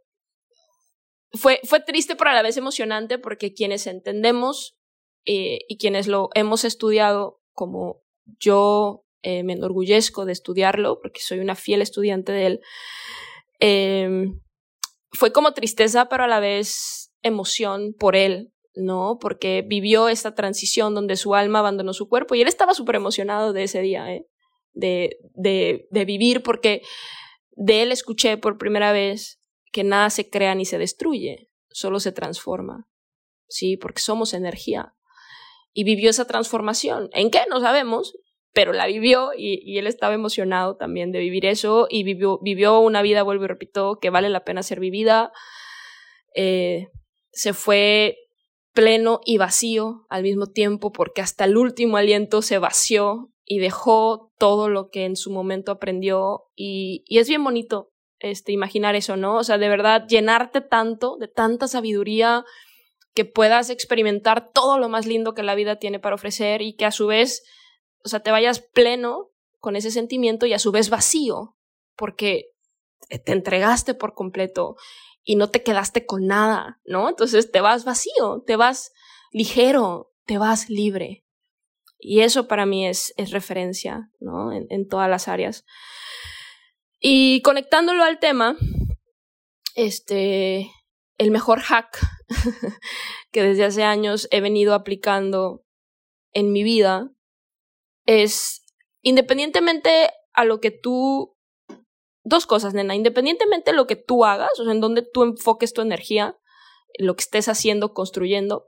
fue, 1.32 1.60
fue 1.62 1.80
triste 1.80 2.16
pero 2.16 2.30
a 2.30 2.34
la 2.34 2.42
vez 2.42 2.56
emocionante 2.56 3.18
porque 3.18 3.54
quienes 3.54 3.86
entendemos 3.86 4.76
y 5.24 5.78
quienes 5.78 6.08
lo 6.08 6.30
hemos 6.34 6.64
estudiado 6.64 7.40
como 7.52 8.02
yo 8.40 9.04
eh, 9.22 9.42
me 9.42 9.54
enorgullezco 9.54 10.24
de 10.24 10.32
estudiarlo 10.32 11.00
porque 11.00 11.20
soy 11.20 11.38
una 11.38 11.54
fiel 11.54 11.82
estudiante 11.82 12.32
de 12.32 12.46
él. 12.46 12.60
Em, 13.60 14.40
fue 15.12 15.32
como 15.32 15.52
tristeza, 15.52 16.08
pero 16.08 16.24
a 16.24 16.28
la 16.28 16.40
vez 16.40 17.12
emoción 17.22 17.94
por 17.98 18.16
él, 18.16 18.52
¿no? 18.74 19.18
Porque 19.20 19.64
vivió 19.66 20.08
esta 20.08 20.34
transición 20.34 20.94
donde 20.94 21.16
su 21.16 21.34
alma 21.34 21.60
abandonó 21.60 21.92
su 21.92 22.08
cuerpo 22.08 22.34
y 22.34 22.42
él 22.42 22.48
estaba 22.48 22.74
súper 22.74 22.96
emocionado 22.96 23.52
de 23.52 23.64
ese 23.64 23.80
día, 23.80 24.12
¿eh? 24.12 24.26
De, 24.72 25.18
de, 25.34 25.86
de 25.90 26.04
vivir 26.04 26.42
porque 26.42 26.82
de 27.50 27.82
él 27.82 27.92
escuché 27.92 28.38
por 28.38 28.58
primera 28.58 28.90
vez 28.92 29.38
que 29.70 29.84
nada 29.84 30.10
se 30.10 30.28
crea 30.28 30.54
ni 30.54 30.64
se 30.64 30.78
destruye, 30.78 31.50
solo 31.70 32.00
se 32.00 32.12
transforma, 32.12 32.88
¿sí? 33.48 33.76
Porque 33.76 34.00
somos 34.00 34.34
energía. 34.34 34.94
Y 35.74 35.84
vivió 35.84 36.10
esa 36.10 36.26
transformación. 36.26 37.08
¿En 37.12 37.30
qué? 37.30 37.40
No 37.48 37.60
sabemos, 37.60 38.14
pero 38.52 38.72
la 38.72 38.86
vivió 38.86 39.30
y, 39.36 39.78
él 39.78 39.86
estaba 39.86 40.14
emocionado 40.14 40.76
también 40.76 41.12
de 41.12 41.20
vivir 41.20 41.46
eso 41.46 41.86
y 41.88 42.04
vivió, 42.04 42.38
vivió 42.42 42.80
una 42.80 43.02
vida, 43.02 43.22
vuelvo 43.22 43.44
y 43.44 43.48
repito, 43.48 43.98
que 44.00 44.10
vale 44.10 44.28
la 44.28 44.44
pena 44.44 44.62
ser 44.62 44.80
vivida. 44.80 45.32
Eh, 46.34 46.88
se 47.32 47.54
fue 47.54 48.18
pleno 48.72 49.20
y 49.24 49.38
vacío 49.38 50.06
al 50.08 50.22
mismo 50.22 50.46
tiempo 50.46 50.92
porque 50.92 51.20
hasta 51.20 51.44
el 51.44 51.56
último 51.56 51.96
aliento 51.96 52.42
se 52.42 52.58
vació 52.58 53.30
y 53.44 53.58
dejó 53.58 54.32
todo 54.38 54.68
lo 54.68 54.88
que 54.88 55.04
en 55.04 55.16
su 55.16 55.30
momento 55.30 55.72
aprendió 55.72 56.44
y, 56.54 57.04
y 57.06 57.18
es 57.18 57.28
bien 57.28 57.44
bonito 57.44 57.92
este, 58.22 58.52
imaginar 58.52 58.94
eso, 58.94 59.16
¿no? 59.16 59.36
O 59.36 59.44
sea, 59.44 59.58
de 59.58 59.68
verdad, 59.68 60.06
llenarte 60.06 60.60
tanto, 60.60 61.16
de 61.18 61.28
tanta 61.28 61.66
sabiduría, 61.66 62.44
que 63.14 63.24
puedas 63.24 63.68
experimentar 63.68 64.52
todo 64.52 64.78
lo 64.78 64.88
más 64.88 65.06
lindo 65.06 65.34
que 65.34 65.42
la 65.42 65.54
vida 65.54 65.76
tiene 65.76 65.98
para 65.98 66.14
ofrecer 66.14 66.62
y 66.62 66.74
que 66.74 66.86
a 66.86 66.92
su 66.92 67.08
vez, 67.08 67.42
o 68.04 68.08
sea, 68.08 68.20
te 68.20 68.30
vayas 68.30 68.60
pleno 68.60 69.30
con 69.58 69.76
ese 69.76 69.90
sentimiento 69.90 70.46
y 70.46 70.52
a 70.52 70.58
su 70.58 70.72
vez 70.72 70.90
vacío, 70.90 71.56
porque 71.96 72.46
te 73.08 73.32
entregaste 73.32 73.94
por 73.94 74.14
completo 74.14 74.76
y 75.22 75.36
no 75.36 75.50
te 75.50 75.62
quedaste 75.62 76.04
con 76.04 76.26
nada, 76.26 76.80
¿no? 76.84 77.08
Entonces 77.08 77.50
te 77.50 77.60
vas 77.60 77.84
vacío, 77.84 78.42
te 78.46 78.56
vas 78.56 78.92
ligero, 79.30 80.12
te 80.26 80.38
vas 80.38 80.68
libre. 80.68 81.24
Y 81.98 82.20
eso 82.20 82.48
para 82.48 82.66
mí 82.66 82.86
es, 82.86 83.14
es 83.16 83.30
referencia, 83.30 84.10
¿no? 84.18 84.52
En, 84.52 84.66
en 84.70 84.88
todas 84.88 85.08
las 85.08 85.28
áreas. 85.28 85.64
Y 86.98 87.40
conectándolo 87.42 88.02
al 88.02 88.18
tema, 88.18 88.56
este, 89.76 90.70
el 91.18 91.30
mejor 91.30 91.60
hack 91.60 91.98
que 93.30 93.42
desde 93.42 93.64
hace 93.64 93.84
años 93.84 94.26
he 94.30 94.40
venido 94.40 94.74
aplicando 94.74 95.64
en 96.32 96.52
mi 96.52 96.62
vida 96.62 97.10
es, 98.06 98.64
independientemente 99.02 100.10
a 100.32 100.44
lo 100.44 100.60
que 100.60 100.70
tú, 100.70 101.36
dos 102.24 102.46
cosas, 102.46 102.74
nena, 102.74 102.94
independientemente 102.94 103.70
de 103.70 103.76
lo 103.76 103.86
que 103.86 103.96
tú 103.96 104.24
hagas, 104.24 104.58
o 104.58 104.64
sea, 104.64 104.72
en 104.72 104.80
donde 104.80 105.02
tú 105.02 105.22
enfoques 105.22 105.72
tu 105.72 105.82
energía, 105.82 106.38
lo 106.98 107.16
que 107.16 107.22
estés 107.22 107.48
haciendo, 107.48 107.94
construyendo, 107.94 108.66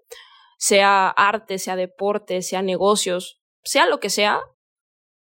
sea 0.59 1.09
arte, 1.09 1.59
sea 1.59 1.76
deporte, 1.76 2.43
sea 2.43 2.62
negocios, 2.62 3.41
sea 3.62 3.87
lo 3.87 4.00
que 4.00 4.11
sea, 4.11 4.41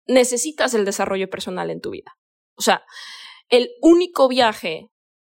necesitas 0.06 0.74
el 0.74 0.84
desarrollo 0.84 1.28
personal 1.28 1.70
en 1.70 1.80
tu 1.80 1.90
vida. 1.90 2.16
O 2.56 2.62
sea, 2.62 2.84
el 3.48 3.70
único 3.80 4.28
viaje 4.28 4.88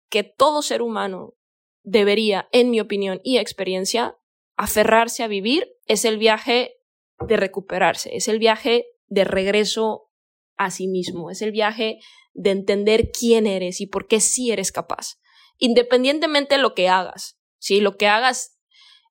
que 0.08 0.24
todo 0.24 0.62
ser 0.62 0.82
humano 0.82 1.34
debería, 1.82 2.48
en 2.52 2.70
mi 2.70 2.80
opinión 2.80 3.20
y 3.24 3.38
experiencia, 3.38 4.16
aferrarse 4.56 5.22
a 5.22 5.28
vivir 5.28 5.68
es 5.86 6.04
el 6.04 6.18
viaje 6.18 6.79
de 7.26 7.36
recuperarse, 7.36 8.16
es 8.16 8.28
el 8.28 8.38
viaje 8.38 8.86
de 9.08 9.24
regreso 9.24 10.10
a 10.56 10.70
sí 10.70 10.88
mismo, 10.88 11.30
es 11.30 11.42
el 11.42 11.52
viaje 11.52 11.98
de 12.32 12.50
entender 12.50 13.10
quién 13.10 13.46
eres 13.46 13.80
y 13.80 13.86
por 13.86 14.06
qué 14.06 14.20
sí 14.20 14.50
eres 14.50 14.72
capaz, 14.72 15.18
independientemente 15.58 16.56
de 16.56 16.62
lo 16.62 16.74
que 16.74 16.88
hagas. 16.88 17.38
Si 17.58 17.80
lo 17.80 17.96
que 17.96 18.06
hagas 18.06 18.58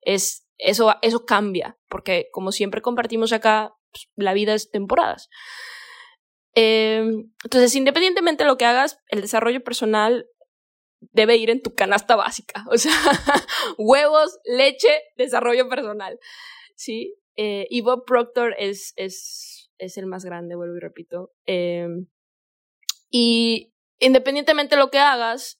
es 0.02 0.46
eso, 0.58 0.94
eso 1.02 1.24
cambia, 1.24 1.78
porque 1.88 2.28
como 2.32 2.52
siempre 2.52 2.82
compartimos 2.82 3.32
acá, 3.32 3.74
pues, 3.92 4.08
la 4.16 4.32
vida 4.32 4.54
es 4.54 4.70
temporadas. 4.70 5.28
Em, 6.54 7.32
entonces, 7.44 7.74
independientemente 7.74 8.44
de 8.44 8.48
lo 8.48 8.58
que 8.58 8.64
hagas, 8.64 8.98
el 9.08 9.20
desarrollo 9.20 9.62
personal 9.62 10.26
debe 11.00 11.36
ir 11.36 11.50
en 11.50 11.62
tu 11.62 11.74
canasta 11.74 12.16
básica. 12.16 12.64
O 12.70 12.76
sea, 12.76 12.92
huevos, 13.78 14.38
leche, 14.44 15.02
desarrollo 15.16 15.68
personal. 15.68 16.18
¿Sí? 16.76 17.14
Eh, 17.42 17.66
y 17.70 17.80
Bob 17.80 18.04
Proctor 18.04 18.54
es, 18.58 18.92
es, 18.96 19.70
es 19.78 19.96
el 19.96 20.04
más 20.04 20.26
grande, 20.26 20.56
vuelvo 20.56 20.76
y 20.76 20.80
repito. 20.80 21.32
Em, 21.46 22.06
y 23.08 23.72
independientemente 23.98 24.76
de 24.76 24.82
lo 24.82 24.90
que 24.90 24.98
hagas, 24.98 25.58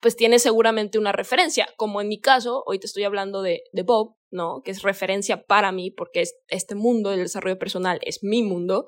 pues 0.00 0.14
tienes 0.14 0.42
seguramente 0.42 0.98
una 0.98 1.10
referencia. 1.10 1.66
Como 1.78 2.02
en 2.02 2.08
mi 2.08 2.20
caso, 2.20 2.62
hoy 2.66 2.78
te 2.78 2.86
estoy 2.86 3.04
hablando 3.04 3.40
de, 3.40 3.62
de 3.72 3.82
Bob, 3.82 4.18
¿no? 4.30 4.60
Que 4.62 4.72
es 4.72 4.82
referencia 4.82 5.46
para 5.46 5.72
mí, 5.72 5.90
porque 5.90 6.20
es, 6.20 6.36
este 6.48 6.74
mundo 6.74 7.08
del 7.08 7.20
desarrollo 7.20 7.58
personal 7.58 7.98
es 8.02 8.22
mi 8.22 8.42
mundo 8.42 8.84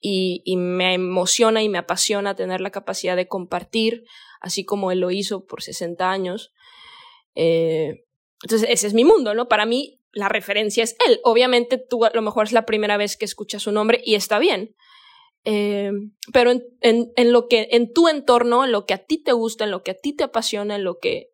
y, 0.00 0.56
me 0.56 0.94
emociona 0.94 1.62
y 1.62 1.68
me 1.68 1.78
apasiona 1.78 2.34
tener 2.34 2.60
la 2.60 2.70
capacidad 2.70 3.14
de 3.14 3.28
compartir, 3.28 4.02
así 4.40 4.64
como 4.64 4.90
él 4.90 4.98
lo 4.98 5.12
hizo 5.12 5.46
por 5.46 5.62
60 5.62 6.10
años. 6.10 6.52
Eh, 7.36 8.04
entonces, 8.42 8.68
ese 8.68 8.88
es 8.88 8.94
mi 8.94 9.04
mundo, 9.04 9.32
¿no? 9.34 9.46
Para 9.46 9.64
mí, 9.64 9.97
la 10.12 10.28
referencia 10.28 10.84
es 10.84 10.96
él. 11.06 11.20
Obviamente, 11.24 11.78
tú 11.78 12.04
a 12.04 12.10
lo 12.14 12.22
mejor 12.22 12.46
es 12.46 12.52
la 12.52 12.66
primera 12.66 12.96
vez 12.96 13.16
que 13.16 13.24
escuchas 13.24 13.62
su 13.62 13.72
nombre 13.72 14.00
y 14.04 14.14
está 14.14 14.38
bien. 14.38 14.74
Eh, 15.44 15.92
pero 16.32 16.50
en, 16.50 16.62
en, 16.80 17.32
lo 17.32 17.48
que, 17.48 17.68
en 17.70 17.92
tu 17.92 18.08
entorno, 18.08 18.64
en 18.64 18.72
lo 18.72 18.86
que 18.86 18.94
a 18.94 19.04
ti 19.04 19.22
te 19.22 19.32
gusta, 19.32 19.64
en 19.64 19.70
lo 19.70 19.82
que 19.82 19.92
a 19.92 19.96
ti 19.96 20.14
te 20.14 20.24
apasiona, 20.24 20.76
en 20.76 20.84
lo 20.84 20.98
que, 20.98 21.30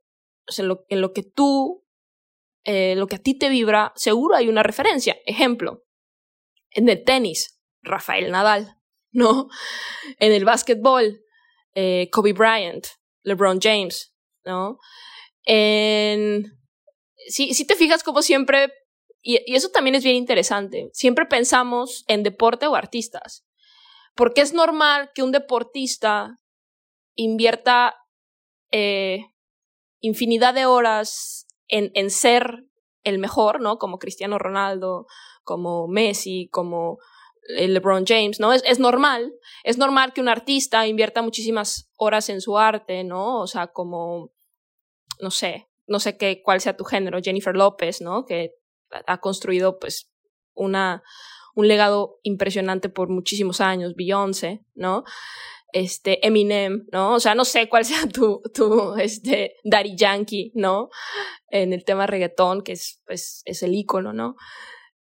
en, 0.57 0.69
lo, 0.69 0.85
en 0.89 1.01
lo 1.01 1.13
que 1.13 1.23
tú, 1.23 1.85
eh, 2.65 2.95
lo 2.97 3.07
que 3.07 3.17
a 3.17 3.23
ti 3.23 3.37
te 3.37 3.49
vibra, 3.49 3.93
seguro 3.97 4.37
hay 4.37 4.49
una 4.49 4.63
referencia. 4.63 5.17
Ejemplo, 5.27 5.85
en 6.71 6.89
el 6.89 7.05
tenis, 7.05 7.61
Rafael 7.83 8.31
Nadal, 8.31 8.77
¿no? 9.13 9.49
En 10.19 10.33
el 10.33 10.45
básquetbol, 10.45 11.23
eh, 11.75 12.09
Kobe 12.13 12.33
Bryant, 12.33 12.87
LeBron 13.23 13.61
James, 13.61 14.15
¿no? 14.45 14.79
En... 15.45 16.64
Si, 17.29 17.55
si 17.55 17.67
te 17.67 17.77
fijas 17.77 18.03
como 18.03 18.23
siempre, 18.23 18.73
y, 19.23 19.41
eso 19.55 19.71
también 19.71 19.95
es 19.95 20.05
bien 20.05 20.17
interesante, 20.17 20.91
siempre 20.93 21.27
pensamos 21.27 22.05
en 22.09 22.23
deporte 22.23 22.67
o 22.67 22.75
artistas, 22.75 23.45
porque 24.15 24.41
es 24.41 24.53
normal 24.53 25.11
que 25.15 25.23
un 25.23 25.33
deportista 25.33 26.39
invierta 27.17 27.97
eh, 28.71 29.27
infinidad 30.01 30.55
de 30.55 30.67
horas 30.67 31.47
en, 31.69 31.91
en 31.95 32.11
ser 32.11 32.65
el 33.05 33.19
mejor, 33.19 33.61
¿no? 33.61 33.79
Como 33.79 33.99
Cristiano 33.99 34.39
Ronaldo, 34.39 35.07
como 35.45 35.87
Messi, 35.89 36.49
como 36.51 36.99
LeBron 37.49 38.05
James, 38.07 38.41
¿no? 38.41 38.53
Es, 38.53 38.63
es 38.67 38.79
normal, 38.79 39.35
es 39.63 39.79
normal 39.79 40.13
que 40.13 40.21
un 40.21 40.29
artista 40.29 40.87
invierta 40.87 41.23
muchísimas 41.23 41.91
horas 41.97 42.29
en 42.29 42.41
su 42.41 42.59
arte, 42.59 43.05
¿no? 43.05 43.41
O 43.41 43.47
sea, 43.47 43.69
como, 43.69 44.33
no 45.21 45.31
sé, 45.31 45.69
no 45.87 46.01
sé 46.01 46.17
qué, 46.17 46.43
cuál 46.43 46.61
sea 46.61 46.77
tu 46.77 46.85
género, 46.85 47.21
Jennifer 47.23 47.55
López, 47.55 48.01
¿no? 48.01 48.25
Que 48.25 48.55
ha 49.07 49.19
construido, 49.19 49.79
pues, 49.79 50.11
una, 50.55 51.03
un 51.55 51.69
legado 51.69 52.19
impresionante 52.23 52.89
por 52.89 53.09
muchísimos 53.09 53.61
años, 53.61 53.95
Beyoncé, 53.95 54.65
¿no? 54.75 55.05
Este, 55.73 56.25
Eminem, 56.27 56.87
¿no? 56.93 57.15
O 57.15 57.21
sea, 57.21 57.35
no 57.35 57.45
sé 57.45 57.69
cuál 57.69 57.85
sea 57.85 58.07
tu, 58.09 58.41
tu, 58.55 58.95
este, 58.97 59.57
Daddy 59.65 59.97
Yankee, 59.97 60.53
¿no? 60.55 60.89
En 61.49 61.73
el 61.73 61.85
tema 61.85 62.07
reggaetón, 62.07 62.63
que 62.63 62.73
es, 62.73 63.03
pues, 63.07 63.43
es 63.45 63.63
el 63.63 63.75
ícono, 63.75 64.13
¿no? 64.13 64.37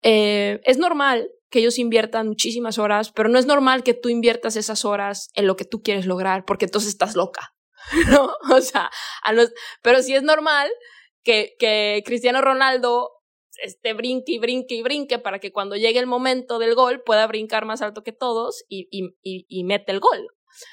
Eh, 0.02 0.60
es 0.64 0.78
normal 0.78 1.30
que 1.50 1.58
ellos 1.58 1.78
inviertan 1.78 2.28
muchísimas 2.28 2.78
horas, 2.78 3.10
pero 3.10 3.28
no 3.28 3.38
es 3.38 3.46
normal 3.46 3.82
que 3.82 3.92
tú 3.94 4.08
inviertas 4.08 4.56
esas 4.56 4.84
horas 4.84 5.30
en 5.34 5.46
lo 5.46 5.56
que 5.56 5.64
tú 5.64 5.82
quieres 5.82 6.06
lograr, 6.06 6.44
porque 6.44 6.66
entonces 6.66 6.90
estás 6.90 7.16
loca, 7.16 7.54
O 8.50 8.60
sea, 8.60 8.90
pero 9.82 10.02
sí 10.02 10.14
es 10.14 10.22
normal 10.22 10.70
que, 11.22 12.02
Cristiano 12.04 12.40
Ronaldo 12.40 13.10
este, 13.62 13.92
brinque 13.92 14.32
y 14.32 14.38
brinque 14.38 14.74
y 14.74 14.82
brinque 14.82 15.18
para 15.18 15.38
que 15.38 15.52
cuando 15.52 15.76
llegue 15.76 15.98
el 15.98 16.06
momento 16.06 16.58
del 16.58 16.74
gol 16.74 17.02
pueda 17.02 17.26
brincar 17.26 17.64
más 17.64 17.82
alto 17.82 18.02
que 18.02 18.12
todos 18.12 18.64
y, 18.68 18.88
y 19.22 19.64
mete 19.64 19.92
el 19.92 20.00
gol. 20.00 20.28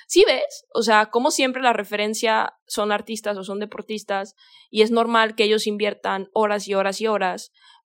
¿Sí 0.08 0.24
ves? 0.26 0.66
O 0.74 0.82
sea, 0.82 1.08
como 1.12 1.30
siempre 1.30 1.62
la 1.62 1.74
referencia 1.74 2.58
son 2.66 2.92
artistas 2.92 3.38
o 3.38 3.44
son 3.44 3.60
deportistas 3.60 4.36
y 4.72 4.82
es 4.82 4.92
normal 4.92 5.36
que 5.36 5.44
ellos 5.44 5.68
inviertan 5.68 6.30
horas 6.34 6.68
y 6.68 6.74
horas 6.74 7.00
y 7.00 7.08
horas 7.08 7.52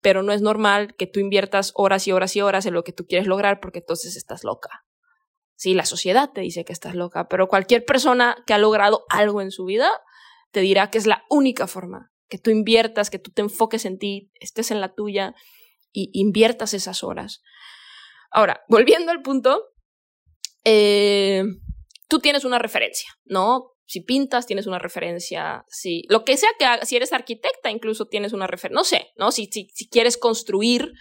pero 0.02 0.24
no 0.24 0.32
es 0.32 0.42
normal 0.42 0.96
que 0.96 1.08
tú 1.08 1.20
inviertas 1.20 1.72
horas 1.76 2.08
y 2.08 2.12
horas 2.12 2.36
y 2.36 2.42
horas 2.42 2.66
en 2.66 2.74
lo 2.74 2.84
que 2.84 2.94
tú 2.94 3.06
quieres 3.06 3.28
lograr 3.28 3.60
porque 3.60 3.80
entonces 3.80 4.16
estás 4.16 4.44
loca. 4.44 4.86
Sí, 5.58 5.74
la 5.74 5.86
sociedad 5.86 6.30
te 6.32 6.42
dice 6.42 6.64
que 6.64 6.72
estás 6.72 6.94
loca, 6.94 7.28
pero 7.28 7.48
cualquier 7.48 7.84
persona 7.84 8.38
que 8.46 8.54
ha 8.54 8.60
logrado 8.60 9.06
algo 9.10 9.42
en 9.42 9.50
su 9.50 9.66
vida 9.66 9.92
te 10.52 10.62
dirá 10.62 10.92
que 10.92 11.00
es 11.00 11.08
la 11.08 11.24
única 11.32 11.66
forma, 11.66 12.12
que 12.30 12.38
tú 12.38 12.52
inviertas, 12.52 13.10
que 13.10 13.18
tú 13.18 13.32
te 13.32 13.42
enfoques 13.42 13.84
en 13.86 13.98
ti, 13.98 14.32
estés 14.40 14.70
en 14.70 14.82
la 14.82 14.94
tuya 14.94 15.34
y 15.92 16.12
inviertas 16.14 16.76
esas 16.76 17.04
horas. 17.04 17.42
Ahora, 18.30 18.62
volviendo 18.70 19.12
al 19.12 19.24
punto, 19.24 19.64
eh, 20.64 21.44
tú 22.08 22.20
tienes 22.20 22.46
una 22.46 22.60
referencia, 22.60 23.10
¿no? 23.26 23.72
Si 23.88 24.02
pintas, 24.02 24.46
tienes 24.46 24.68
una 24.68 24.78
referencia. 24.78 25.66
Si 25.70 26.04
lo 26.08 26.24
que 26.24 26.38
sea 26.38 26.50
que 26.60 26.66
hagas, 26.66 26.88
si 26.88 26.98
eres 26.98 27.14
arquitecta, 27.14 27.72
incluso 27.72 28.06
tienes 28.06 28.32
una 28.32 28.46
referencia. 28.46 28.76
No 28.76 28.84
sé, 28.84 29.08
¿no? 29.16 29.32
Si, 29.32 29.48
si, 29.52 29.70
si, 29.74 29.90
quieres 29.90 30.18
construir, 30.18 30.92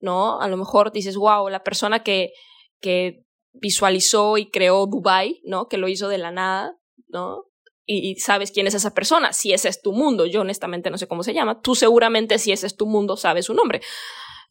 ¿no? 0.00 0.40
A 0.40 0.48
lo 0.48 0.56
mejor 0.56 0.90
dices, 0.90 1.16
wow, 1.16 1.48
la 1.48 1.62
persona 1.62 2.02
que, 2.02 2.32
que 2.80 3.24
visualizó 3.52 4.38
y 4.38 4.50
creó 4.50 4.86
Dubai, 4.86 5.40
¿no? 5.44 5.68
Que 5.68 5.78
lo 5.78 5.88
hizo 5.88 6.08
de 6.08 6.18
la 6.18 6.30
nada, 6.30 6.76
¿no? 7.08 7.44
Y, 7.86 8.14
sabes 8.20 8.52
quién 8.52 8.68
es 8.68 8.74
esa 8.74 8.94
persona, 8.94 9.32
si 9.32 9.52
ese 9.52 9.68
es 9.68 9.82
tu 9.82 9.92
mundo. 9.92 10.24
Yo 10.24 10.42
honestamente 10.42 10.90
no 10.90 10.98
sé 10.98 11.08
cómo 11.08 11.24
se 11.24 11.34
llama. 11.34 11.60
Tú 11.60 11.74
seguramente 11.74 12.38
si 12.38 12.52
ese 12.52 12.68
es 12.68 12.76
tu 12.76 12.86
mundo 12.86 13.16
sabes 13.16 13.46
su 13.46 13.54
nombre. 13.54 13.80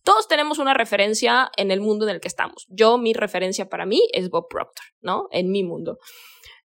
Todos 0.03 0.27
tenemos 0.27 0.60
una 0.60 0.74
referencia 0.74 1.50
en 1.56 1.72
el 1.72 1.79
mundo 1.79 2.06
en 2.06 2.15
el 2.15 2.22
que 2.22 2.27
estamos. 2.27 2.65
Yo, 2.70 2.98
mi 2.98 3.13
referencia 3.13 3.70
para 3.70 3.86
mí 3.86 4.01
es 4.12 4.29
Bob 4.29 4.48
Proctor, 4.50 4.86
¿no? 5.00 5.27
En 5.32 5.51
mi 5.51 5.63
mundo. 5.63 6.00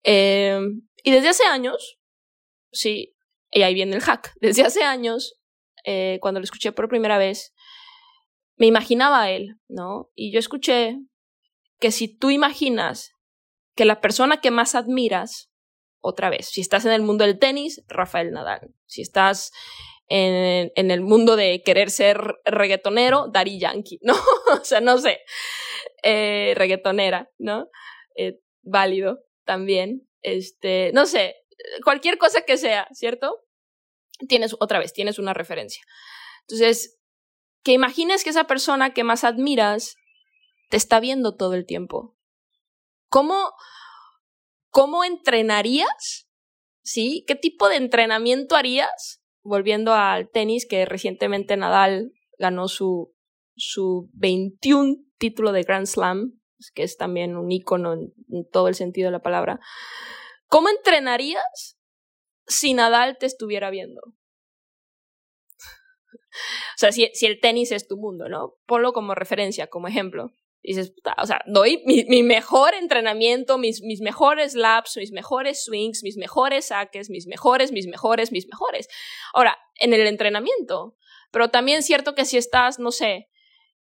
Eh, 0.04 0.60
y 1.04 1.12
desde 1.12 1.30
hace 1.30 1.46
años, 1.46 2.00
sí, 2.72 3.16
y 3.51 3.63
ahí 3.63 3.74
viene 3.74 3.96
el 3.96 4.01
hack, 4.01 4.34
desde 4.40 4.63
hace 4.63 4.84
años, 4.84 5.40
eh, 5.84 6.20
cuando 6.22 6.40
lo 6.40 6.44
escuché 6.44 6.72
por 6.72 6.90
primera 6.90 7.18
vez, 7.18 7.54
me 8.56 8.68
imaginaba 8.68 9.24
a 9.24 9.32
él, 9.32 9.56
¿no? 9.68 10.12
Y 10.16 10.32
yo 10.32 10.40
escuché 10.40 11.00
que 11.82 11.92
si 11.92 12.08
tú 12.08 12.30
imaginas 12.30 13.12
que 13.76 13.84
la 13.84 14.00
persona 14.00 14.40
que 14.40 14.52
más 14.52 14.76
admiras, 14.76 15.52
otra 16.00 16.30
vez, 16.30 16.48
si 16.48 16.62
estás 16.62 16.86
en 16.86 16.92
el 16.92 17.02
mundo 17.02 17.26
del 17.26 17.40
tenis, 17.40 17.84
Rafael 17.88 18.32
Nadal, 18.32 18.74
si 18.86 19.02
estás 19.02 19.52
en, 20.08 20.72
en 20.76 20.92
el 20.92 21.02
mundo 21.02 21.36
de 21.36 21.62
querer 21.64 21.90
ser 21.90 22.36
reggaetonero, 22.46 23.28
Dari 23.28 23.60
Yankee, 23.60 24.00
¿no? 24.02 24.14
o 24.62 24.64
sea, 24.64 24.80
no 24.80 24.98
sé, 25.00 25.20
eh, 26.04 26.54
reggaetonera, 26.56 27.30
¿no? 27.40 27.68
Eh, 28.16 28.40
válido 28.62 29.20
también, 29.44 30.08
este, 30.22 30.92
no 30.94 31.08
sé, 31.08 31.36
cualquier 31.84 32.18
cosa 32.20 32.42
que 32.42 32.58
sea, 32.58 32.88
¿cierto? 32.94 33.38
Tienes, 34.28 34.56
otra 34.60 34.78
vez, 34.78 34.94
tienes 34.94 35.18
una 35.18 35.34
referencia. 35.34 35.82
Entonces, 36.42 37.00
que 37.64 37.72
imagines 37.72 38.24
que 38.24 38.30
esa 38.30 38.46
persona 38.46 38.94
que 38.94 39.04
más 39.04 39.24
admiras 39.24 39.96
te 40.72 40.78
está 40.78 41.00
viendo 41.01 41.36
todo 41.36 41.54
el 41.54 41.66
tiempo. 41.66 42.16
¿Cómo, 43.10 43.51
cómo 44.70 45.04
entrenarías? 45.04 46.30
¿Sí? 46.82 47.25
¿Qué 47.28 47.36
tipo 47.36 47.68
de 47.68 47.75
entrenamiento 47.75 48.56
harías? 48.56 49.22
Volviendo 49.44 49.94
al 49.94 50.30
tenis, 50.30 50.66
que 50.66 50.86
recientemente 50.86 51.58
Nadal 51.58 52.13
ganó 52.40 52.70
su, 52.70 53.13
su 53.56 54.10
21 54.13 54.96
título 55.18 55.51
de 55.51 55.63
Grand 55.63 55.88
Slam, 55.88 56.40
que 56.74 56.84
es 56.84 56.96
también 56.96 57.36
un 57.36 57.51
icono 57.51 57.94
en, 57.94 58.13
todo 58.50 58.70
el 58.70 58.75
sentido 58.75 59.08
de 59.08 59.12
la 59.12 59.22
palabra. 59.22 59.60
¿Cómo 60.48 60.70
entrenarías 60.70 61.78
si 62.48 62.74
Nadal 62.74 63.18
te 63.20 63.25
estuviera 63.25 63.70
viendo? 63.72 64.00
o 65.60 66.78
sea, 66.78 66.94
si, 66.94 67.10
si, 67.13 67.25
el 67.25 67.42
tenis 67.42 67.74
es 67.74 67.90
tu 67.90 67.98
mundo, 67.98 68.30
¿no? 68.30 68.56
Ponlo 68.66 68.94
como 68.94 69.16
referencia, 69.16 69.68
como 69.68 69.90
ejemplo. 69.90 70.32
Dices, 70.63 70.91
puta, 70.91 71.15
o 71.18 71.25
sea, 71.25 71.41
doy 71.48 71.82
mi, 71.86 72.03
mi 72.06 72.24
mejor 72.24 72.74
entrenamiento, 72.74 73.58
mis, 73.58 73.82
mis 73.82 74.01
mejores 74.01 74.53
laps, 74.53 74.98
mis 74.98 75.12
mejores 75.12 75.63
swings, 75.63 76.03
mis 76.03 76.18
mejores 76.18 76.65
saques, 76.65 77.10
mis 77.10 77.27
mejores, 77.27 77.72
mis 77.72 77.88
mejores, 77.88 78.32
mis 78.32 78.48
mejores. 78.48 78.88
Ahora, 79.34 79.58
en 79.80 79.94
el 79.94 80.08
entrenamiento. 80.08 80.96
Pero 81.32 81.50
también 81.50 81.80
es 81.80 81.86
cierto 81.86 82.13
que 82.13 82.25
si 82.25 82.38
estás, 82.38 82.80
no 82.80 82.91
sé, 82.91 83.30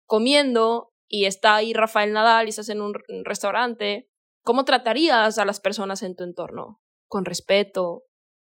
comiendo 0.07 0.93
y 1.09 1.27
está 1.27 1.57
ahí 1.57 1.73
Rafael 1.73 2.13
Nadal 2.13 2.47
y 2.47 2.51
estás 2.51 2.69
en 2.69 2.81
un 2.81 2.95
restaurante, 3.25 4.09
¿cómo 4.43 4.65
tratarías 4.65 5.39
a 5.39 5.45
las 5.45 5.61
personas 5.61 6.03
en 6.03 6.15
tu 6.15 6.25
entorno? 6.25 6.81
Con 7.09 7.25
respeto, 7.25 8.05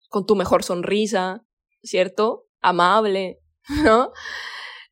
con 0.09 0.27
tu 0.27 0.37
mejor 0.37 0.63
sonrisa, 0.63 1.45
¿cierto? 1.83 2.47
Amable, 2.61 3.41
¿no? 3.83 4.13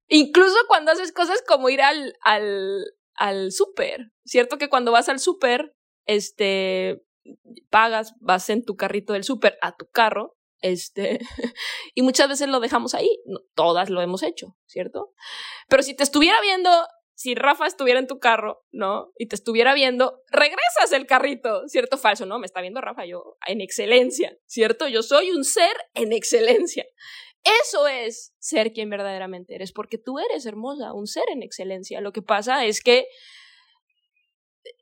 Incluso 0.09 0.57
cuando 0.67 0.91
haces 0.91 1.13
cosas 1.13 1.43
como 1.47 1.69
ir 1.69 1.83
al, 1.83 2.15
al, 2.23 2.85
al 3.15 3.53
súper, 3.53 4.13
¿cierto? 4.25 4.59
Que 4.59 4.69
cuando 4.69 4.93
vas 4.93 5.09
al 5.09 5.21
súper, 5.21 5.75
este, 6.07 7.03
pagas, 7.71 8.15
vas 8.21 8.49
en 8.51 8.65
tu 8.65 8.77
carrito 8.77 9.13
del 9.13 9.25
súper 9.25 9.59
a 9.63 9.77
tu 9.77 9.87
carro, 9.91 10.37
este, 10.63 11.21
y 11.95 12.03
muchas 12.03 12.29
veces 12.29 12.49
lo 12.49 12.61
dejamos 12.61 12.95
ahí, 12.95 13.11
todas 13.55 13.91
lo 13.91 14.01
hemos 14.01 14.23
hecho, 14.23 14.57
¿cierto? 14.67 15.13
Pero 15.69 15.83
si 15.83 15.95
te 15.95 16.03
estuviera 16.03 16.41
viendo 16.41 16.71
si 17.21 17.35
Rafa 17.35 17.67
estuviera 17.67 18.01
en 18.01 18.07
tu 18.07 18.19
carro, 18.19 18.65
¿no? 18.73 19.13
Y 19.19 19.27
te 19.27 19.35
estuviera 19.35 19.75
viendo, 19.75 20.23
regresas 20.29 20.91
el 20.93 21.05
carrito, 21.05 21.69
¿cierto? 21.69 21.99
Falso, 21.99 22.25
¿no? 22.25 22.39
Me 22.39 22.47
está 22.47 22.63
viendo 22.63 22.81
Rafa, 22.81 23.05
yo 23.05 23.37
en 23.47 23.61
excelencia, 23.61 24.35
¿cierto? 24.47 24.89
Yo 24.89 25.03
soy 25.03 25.31
un 25.31 25.45
ser 25.45 25.77
en 25.93 26.15
excelencia. 26.15 26.87
Eso 27.45 27.87
es 27.87 28.35
ser 28.39 28.73
quien 28.73 28.91
verdaderamente 28.91 29.55
eres, 29.55 29.73
porque 29.73 29.99
tú 29.99 30.19
eres 30.19 30.45
hermosa, 30.47 30.93
un 30.93 31.07
ser 31.07 31.25
en 31.33 31.43
excelencia. 31.43 32.01
Lo 32.01 32.13
que 32.13 32.23
pasa 32.23 32.65
es 32.67 32.83
que 32.83 33.07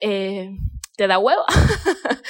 eh, 0.00 0.50
te 0.96 1.06
da 1.06 1.18
hueva. 1.18 1.46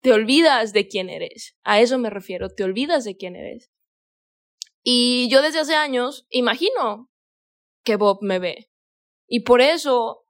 te 0.00 0.12
olvidas 0.12 0.72
de 0.72 0.86
quién 0.86 1.10
eres. 1.10 1.56
A 1.64 1.80
eso 1.80 1.98
me 1.98 2.10
refiero, 2.10 2.48
te 2.48 2.62
olvidas 2.62 3.04
de 3.04 3.16
quién 3.16 3.34
eres. 3.34 3.70
Y 4.82 5.28
yo 5.28 5.42
desde 5.42 5.58
hace 5.58 5.74
años 5.74 6.26
imagino 6.30 7.10
que 7.82 7.96
Bob 7.96 8.18
me 8.22 8.38
ve, 8.38 8.70
y 9.26 9.40
por 9.40 9.60
eso 9.60 10.24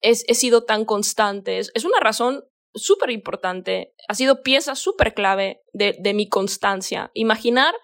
es, 0.00 0.24
he 0.28 0.34
sido 0.34 0.64
tan 0.64 0.84
constante. 0.84 1.58
Es 1.58 1.84
una 1.84 2.00
razón 2.00 2.44
súper 2.76 3.10
importante. 3.10 3.94
Ha 4.08 4.14
sido 4.14 4.42
pieza 4.42 4.74
súper 4.74 5.14
clave 5.14 5.62
de, 5.72 5.96
de 5.98 6.14
mi 6.14 6.28
constancia. 6.28 7.10
Imaginar 7.14 7.74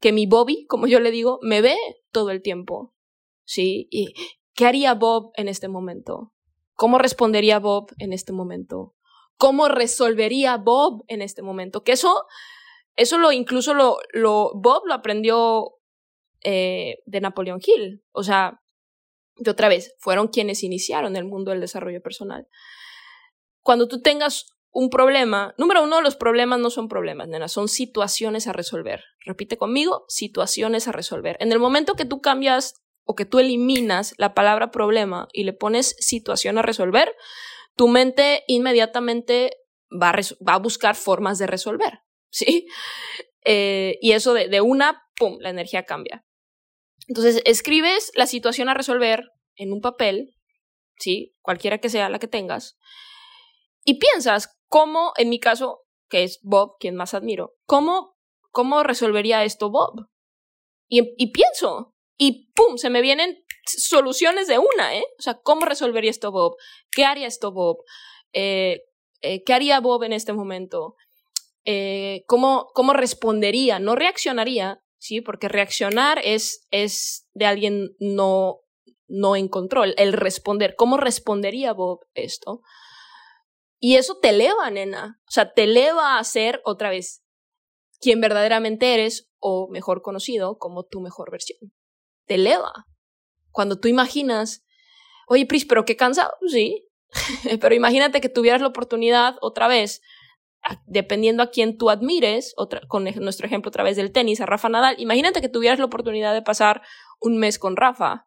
que 0.00 0.12
mi 0.12 0.26
Bobby, 0.26 0.66
como 0.66 0.86
yo 0.86 1.00
le 1.00 1.10
digo, 1.10 1.38
me 1.42 1.60
ve 1.60 1.76
todo 2.12 2.30
el 2.30 2.42
tiempo. 2.42 2.94
¿Sí? 3.44 3.88
¿Y 3.90 4.12
qué 4.54 4.66
haría 4.66 4.94
Bob 4.94 5.32
en 5.36 5.48
este 5.48 5.68
momento? 5.68 6.32
¿Cómo 6.74 6.98
respondería 6.98 7.58
Bob 7.58 7.92
en 7.98 8.12
este 8.12 8.32
momento? 8.32 8.94
¿Cómo 9.36 9.68
resolvería 9.68 10.56
Bob 10.56 11.04
en 11.08 11.22
este 11.22 11.42
momento? 11.42 11.82
Que 11.82 11.92
eso, 11.92 12.26
eso 12.96 13.18
lo 13.18 13.32
incluso 13.32 13.72
lo, 13.72 13.98
lo 14.12 14.52
Bob 14.54 14.82
lo 14.86 14.94
aprendió 14.94 15.78
eh, 16.44 16.98
de 17.06 17.20
Napoleón 17.20 17.60
Hill. 17.64 18.04
O 18.12 18.22
sea, 18.22 18.60
y 19.38 19.48
otra 19.48 19.68
vez, 19.68 19.94
fueron 19.98 20.28
quienes 20.28 20.62
iniciaron 20.62 21.16
el 21.16 21.24
mundo 21.24 21.52
del 21.52 21.60
desarrollo 21.60 22.02
personal. 22.02 22.48
Cuando 23.68 23.86
tú 23.86 24.00
tengas 24.00 24.46
un 24.70 24.88
problema, 24.88 25.54
número 25.58 25.84
uno, 25.84 26.00
los 26.00 26.16
problemas 26.16 26.58
no 26.58 26.70
son 26.70 26.88
problemas, 26.88 27.28
nena, 27.28 27.48
son 27.48 27.68
situaciones 27.68 28.46
a 28.46 28.54
resolver. 28.54 29.04
Repite 29.26 29.58
conmigo, 29.58 30.06
situaciones 30.08 30.88
a 30.88 30.92
resolver. 30.92 31.36
En 31.38 31.52
el 31.52 31.58
momento 31.58 31.92
que 31.92 32.06
tú 32.06 32.22
cambias 32.22 32.76
o 33.04 33.14
que 33.14 33.26
tú 33.26 33.40
eliminas 33.40 34.14
la 34.16 34.32
palabra 34.32 34.70
problema 34.70 35.28
y 35.34 35.44
le 35.44 35.52
pones 35.52 35.94
situación 35.98 36.56
a 36.56 36.62
resolver, 36.62 37.14
tu 37.76 37.88
mente 37.88 38.42
inmediatamente 38.46 39.50
va 39.92 40.14
a, 40.46 40.58
buscar 40.58 40.96
formas 40.96 41.38
de 41.38 41.46
resolver, 41.46 41.98
¿sí? 42.30 42.68
Eh, 43.44 43.98
y 44.00 44.12
eso 44.12 44.32
de, 44.32 44.48
de 44.48 44.62
una, 44.62 45.02
¡pum!, 45.14 45.36
la 45.40 45.50
energía 45.50 45.82
cambia. 45.82 46.24
Entonces, 47.06 47.42
escribes 47.44 48.12
la 48.14 48.26
situación 48.26 48.70
a 48.70 48.74
resolver 48.74 49.28
en 49.56 49.74
un 49.74 49.82
papel, 49.82 50.34
¿sí? 50.96 51.36
Cualquiera 51.42 51.76
que 51.76 51.90
sea 51.90 52.08
la 52.08 52.18
que 52.18 52.28
tengas, 52.28 52.78
y 53.88 53.94
piensas 53.94 54.54
cómo, 54.68 55.14
en 55.16 55.30
mi 55.30 55.40
caso, 55.40 55.86
que 56.10 56.22
es 56.22 56.40
Bob, 56.42 56.76
quien 56.78 56.94
más 56.94 57.14
admiro, 57.14 57.54
cómo, 57.64 58.18
cómo 58.50 58.82
resolvería 58.82 59.44
esto 59.44 59.70
Bob. 59.70 60.10
Y, 60.90 61.32
pienso, 61.32 61.94
y 62.18 62.52
¡pum! 62.52 62.76
Se 62.76 62.90
me 62.90 63.00
vienen 63.00 63.42
soluciones 63.64 64.46
de 64.46 64.58
una, 64.58 64.94
¿eh? 64.94 65.04
O 65.18 65.22
sea, 65.22 65.40
¿cómo 65.42 65.64
resolvería 65.64 66.10
esto 66.10 66.30
Bob? 66.30 66.56
¿Qué 66.90 67.06
haría 67.06 67.26
esto 67.26 67.50
Bob? 67.50 67.78
Eh, 68.34 68.82
eh, 69.22 69.42
¿Qué 69.42 69.54
haría 69.54 69.80
Bob 69.80 70.02
en 70.02 70.12
este 70.12 70.34
momento? 70.34 70.94
Eh, 71.64 72.24
¿cómo, 72.26 72.68
¿Cómo 72.74 72.92
respondería? 72.92 73.78
No 73.78 73.94
reaccionaría, 73.94 74.82
¿sí? 74.98 75.22
Porque 75.22 75.48
reaccionar 75.48 76.20
es, 76.22 76.66
es 76.70 77.26
de 77.32 77.46
alguien 77.46 77.96
no, 78.00 78.60
no 79.06 79.34
en 79.34 79.48
control, 79.48 79.94
el 79.96 80.12
responder. 80.12 80.74
¿Cómo 80.76 80.98
respondería 80.98 81.72
Bob 81.72 82.00
esto? 82.12 82.60
Y 83.80 83.96
eso 83.96 84.18
te 84.18 84.30
eleva, 84.30 84.70
nena. 84.70 85.20
O 85.26 85.30
sea, 85.30 85.52
te 85.52 85.64
eleva 85.64 86.18
a 86.18 86.24
ser 86.24 86.60
otra 86.64 86.90
vez 86.90 87.24
quien 88.00 88.20
verdaderamente 88.20 88.94
eres 88.94 89.30
o 89.38 89.68
mejor 89.70 90.02
conocido 90.02 90.58
como 90.58 90.84
tu 90.84 91.00
mejor 91.00 91.30
versión. 91.30 91.72
Te 92.26 92.34
eleva. 92.34 92.86
Cuando 93.50 93.78
tú 93.78 93.88
imaginas, 93.88 94.64
oye, 95.26 95.46
Pris, 95.46 95.64
pero 95.64 95.84
qué 95.84 95.96
cansado, 95.96 96.32
sí. 96.48 96.86
pero 97.60 97.74
imagínate 97.74 98.20
que 98.20 98.28
tuvieras 98.28 98.60
la 98.60 98.68
oportunidad 98.68 99.36
otra 99.40 99.68
vez 99.68 100.02
dependiendo 100.86 101.42
a 101.42 101.50
quien 101.50 101.78
tú 101.78 101.88
admires, 101.88 102.52
otra, 102.56 102.80
con 102.88 103.04
nuestro 103.04 103.46
ejemplo 103.46 103.68
otra 103.68 103.84
vez 103.84 103.96
del 103.96 104.12
tenis, 104.12 104.40
a 104.40 104.46
Rafa 104.46 104.68
Nadal, 104.68 104.96
imagínate 104.98 105.40
que 105.40 105.48
tuvieras 105.48 105.78
la 105.78 105.86
oportunidad 105.86 106.34
de 106.34 106.42
pasar 106.42 106.82
un 107.20 107.38
mes 107.38 107.58
con 107.58 107.76
Rafa. 107.76 108.26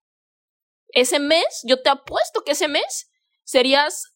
Ese 0.88 1.20
mes, 1.20 1.62
yo 1.64 1.82
te 1.82 1.90
apuesto 1.90 2.42
que 2.44 2.54
ese 2.54 2.68
mes 2.68 3.12
serías 3.44 4.16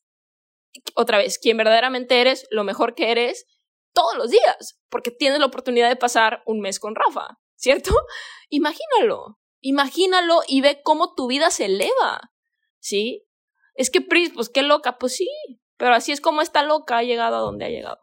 otra 0.95 1.17
vez, 1.17 1.37
quien 1.37 1.57
verdaderamente 1.57 2.19
eres, 2.21 2.47
lo 2.49 2.63
mejor 2.63 2.95
que 2.95 3.11
eres 3.11 3.45
todos 3.93 4.15
los 4.15 4.29
días, 4.29 4.79
porque 4.89 5.11
tienes 5.11 5.39
la 5.39 5.45
oportunidad 5.45 5.89
de 5.89 5.95
pasar 5.95 6.43
un 6.45 6.59
mes 6.59 6.79
con 6.79 6.95
Rafa, 6.95 7.39
¿cierto? 7.55 7.91
Imagínalo, 8.49 9.39
imagínalo 9.61 10.41
y 10.47 10.61
ve 10.61 10.81
cómo 10.83 11.15
tu 11.15 11.27
vida 11.27 11.49
se 11.49 11.65
eleva, 11.65 12.31
¿sí? 12.79 13.25
Es 13.73 13.89
que 13.89 14.01
Pris, 14.01 14.31
pues 14.33 14.49
qué 14.49 14.61
loca, 14.61 14.99
pues 14.99 15.15
sí, 15.15 15.27
pero 15.77 15.95
así 15.95 16.11
es 16.11 16.21
como 16.21 16.41
esta 16.41 16.61
loca 16.61 16.97
ha 16.97 17.03
llegado 17.03 17.37
a 17.37 17.39
donde 17.39 17.65
ha 17.65 17.69
llegado. 17.69 17.99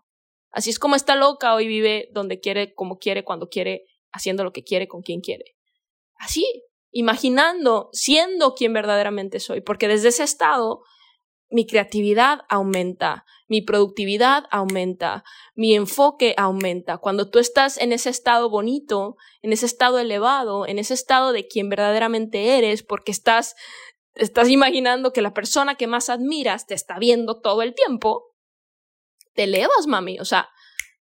Así 0.50 0.70
es 0.70 0.78
como 0.78 0.96
esta 0.96 1.14
loca 1.14 1.54
hoy 1.54 1.66
vive 1.66 2.08
donde 2.12 2.40
quiere, 2.40 2.74
como 2.74 2.98
quiere, 2.98 3.24
cuando 3.24 3.48
quiere, 3.48 3.84
haciendo 4.10 4.44
lo 4.44 4.52
que 4.52 4.64
quiere, 4.64 4.88
con 4.88 5.02
quien 5.02 5.20
quiere. 5.20 5.56
Así, 6.16 6.44
imaginando, 6.90 7.88
siendo 7.92 8.54
quien 8.54 8.72
verdaderamente 8.72 9.40
soy, 9.40 9.60
porque 9.60 9.88
desde 9.88 10.08
ese 10.08 10.24
estado 10.24 10.82
mi 11.52 11.66
creatividad 11.66 12.40
aumenta, 12.48 13.24
mi 13.46 13.60
productividad 13.60 14.44
aumenta, 14.50 15.22
mi 15.54 15.74
enfoque 15.74 16.34
aumenta. 16.36 16.98
Cuando 16.98 17.30
tú 17.30 17.38
estás 17.38 17.78
en 17.78 17.92
ese 17.92 18.10
estado 18.10 18.50
bonito, 18.50 19.16
en 19.42 19.52
ese 19.52 19.66
estado 19.66 19.98
elevado, 19.98 20.66
en 20.66 20.78
ese 20.78 20.94
estado 20.94 21.32
de 21.32 21.46
quien 21.46 21.68
verdaderamente 21.68 22.58
eres, 22.58 22.82
porque 22.82 23.12
estás 23.12 23.54
estás 24.14 24.48
imaginando 24.50 25.12
que 25.12 25.22
la 25.22 25.32
persona 25.32 25.76
que 25.76 25.86
más 25.86 26.10
admiras 26.10 26.66
te 26.66 26.74
está 26.74 26.98
viendo 26.98 27.40
todo 27.40 27.62
el 27.62 27.74
tiempo, 27.74 28.34
te 29.34 29.44
elevas, 29.44 29.86
mami. 29.86 30.18
O 30.18 30.24
sea, 30.24 30.50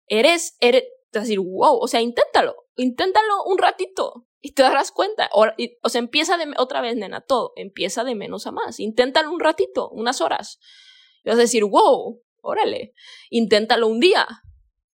eres, 0.07 0.55
eres, 0.59 0.83
decir, 1.11 1.39
wow, 1.39 1.79
o 1.79 1.87
sea, 1.87 2.01
inténtalo, 2.01 2.55
inténtalo 2.75 3.43
un 3.45 3.57
ratito 3.57 4.27
y 4.41 4.53
te 4.53 4.63
darás 4.63 4.91
cuenta. 4.91 5.29
O, 5.33 5.45
o 5.81 5.89
sea, 5.89 5.99
empieza 5.99 6.37
de, 6.37 6.53
otra 6.57 6.81
vez, 6.81 6.95
nena, 6.95 7.21
todo, 7.21 7.53
empieza 7.55 8.03
de 8.03 8.15
menos 8.15 8.47
a 8.47 8.51
más. 8.51 8.79
Inténtalo 8.79 9.31
un 9.31 9.39
ratito, 9.39 9.89
unas 9.89 10.21
horas. 10.21 10.59
Y 11.23 11.29
vas 11.29 11.37
a 11.37 11.41
decir, 11.41 11.65
wow, 11.65 12.21
órale, 12.41 12.93
inténtalo 13.29 13.87
un 13.87 13.99
día. 13.99 14.27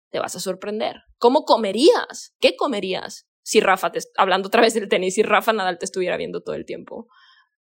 Te 0.09 0.19
vas 0.19 0.35
a 0.35 0.39
sorprender. 0.39 1.03
¿Cómo 1.17 1.45
comerías? 1.45 2.35
¿Qué 2.39 2.55
comerías? 2.55 3.27
Si 3.43 3.59
Rafa, 3.59 3.91
te, 3.91 3.99
hablando 4.17 4.47
otra 4.47 4.61
vez 4.61 4.73
del 4.73 4.89
tenis, 4.89 5.15
si 5.15 5.23
Rafa 5.23 5.53
Nadal 5.53 5.79
te 5.79 5.85
estuviera 5.85 6.17
viendo 6.17 6.43
todo 6.43 6.55
el 6.55 6.65
tiempo 6.65 7.07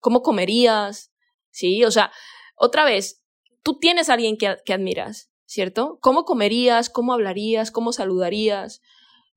cómo 0.07 0.23
comerías, 0.23 1.13
¿sí? 1.51 1.85
O 1.85 1.91
sea, 1.91 2.13
otra 2.55 2.85
vez, 2.85 3.25
tú 3.65 3.81
tienes 3.81 4.09
a 4.09 4.15
alguien 4.15 4.37
que, 4.37 4.57
que 4.65 4.73
admiras, 4.73 5.33
¿cierto? 5.47 5.99
¿Cómo 6.01 6.25
comerías? 6.25 6.91
¿Cómo 6.91 7.13
hablarías? 7.13 7.73
¿Cómo 7.73 7.93
saludarías? 7.93 8.83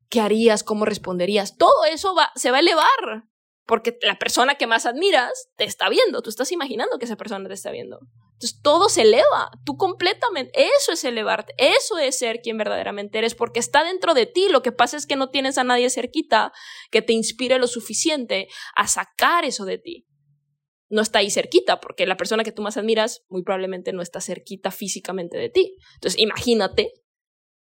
¿Qué 0.09 0.21
harías? 0.21 0.63
¿Cómo 0.63 0.85
responderías? 0.85 1.57
Todo 1.57 1.85
eso 1.85 2.15
va, 2.15 2.31
se 2.35 2.51
va 2.51 2.57
a 2.57 2.61
elevar, 2.61 3.25
porque 3.65 3.97
la 4.01 4.17
persona 4.17 4.55
que 4.55 4.67
más 4.67 4.85
admiras 4.85 5.49
te 5.55 5.63
está 5.63 5.89
viendo, 5.89 6.21
tú 6.21 6.29
estás 6.29 6.51
imaginando 6.51 6.97
que 6.97 7.05
esa 7.05 7.15
persona 7.15 7.47
te 7.47 7.53
está 7.53 7.71
viendo. 7.71 7.99
Entonces 8.33 8.61
todo 8.61 8.89
se 8.89 9.01
eleva, 9.01 9.51
tú 9.65 9.75
completamente, 9.77 10.51
eso 10.77 10.93
es 10.93 11.03
elevarte, 11.03 11.53
eso 11.57 11.97
es 11.97 12.17
ser 12.17 12.41
quien 12.41 12.57
verdaderamente 12.57 13.17
eres, 13.17 13.35
porque 13.35 13.59
está 13.59 13.83
dentro 13.83 14.13
de 14.13 14.25
ti, 14.25 14.47
lo 14.49 14.61
que 14.61 14.71
pasa 14.71 14.97
es 14.97 15.05
que 15.05 15.15
no 15.15 15.29
tienes 15.29 15.57
a 15.57 15.63
nadie 15.63 15.89
cerquita 15.89 16.51
que 16.89 17.01
te 17.01 17.13
inspire 17.13 17.59
lo 17.59 17.67
suficiente 17.67 18.47
a 18.75 18.87
sacar 18.87 19.45
eso 19.45 19.65
de 19.65 19.77
ti 19.77 20.05
no 20.89 21.01
está 21.01 21.19
ahí 21.19 21.29
cerquita, 21.29 21.79
porque 21.79 22.05
la 22.05 22.17
persona 22.17 22.43
que 22.43 22.51
tú 22.51 22.61
más 22.61 22.77
admiras 22.77 23.23
muy 23.29 23.43
probablemente 23.43 23.93
no 23.93 24.01
está 24.01 24.21
cerquita 24.21 24.71
físicamente 24.71 25.37
de 25.37 25.49
ti. 25.49 25.77
Entonces, 25.95 26.19
imagínate, 26.19 26.91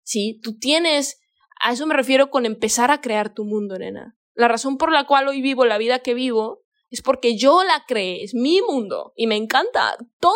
si 0.04 0.40
tú 0.42 0.58
tienes, 0.58 1.20
a 1.64 1.72
eso 1.72 1.88
me 1.88 1.96
refiero 1.96 2.30
con 2.30 2.46
empezar 2.46 2.92
a 2.92 3.02
crear 3.02 3.34
tu 3.34 3.46
mundo, 3.46 3.78
nena. 3.78 4.18
La 4.36 4.48
razón 4.48 4.78
por 4.78 4.92
la 4.92 5.08
cual 5.08 5.28
hoy 5.28 5.42
vivo 5.42 5.66
la 5.66 5.78
vida 5.78 6.00
que 6.00 6.14
vivo 6.14 6.64
es 6.90 7.02
porque 7.02 7.38
yo 7.38 7.64
la 7.64 7.86
creé, 7.88 8.24
es 8.24 8.34
mi 8.36 8.62
mundo 8.62 9.14
y 9.16 9.28
me 9.28 9.38
encanta 9.38 9.98
todo 10.20 10.34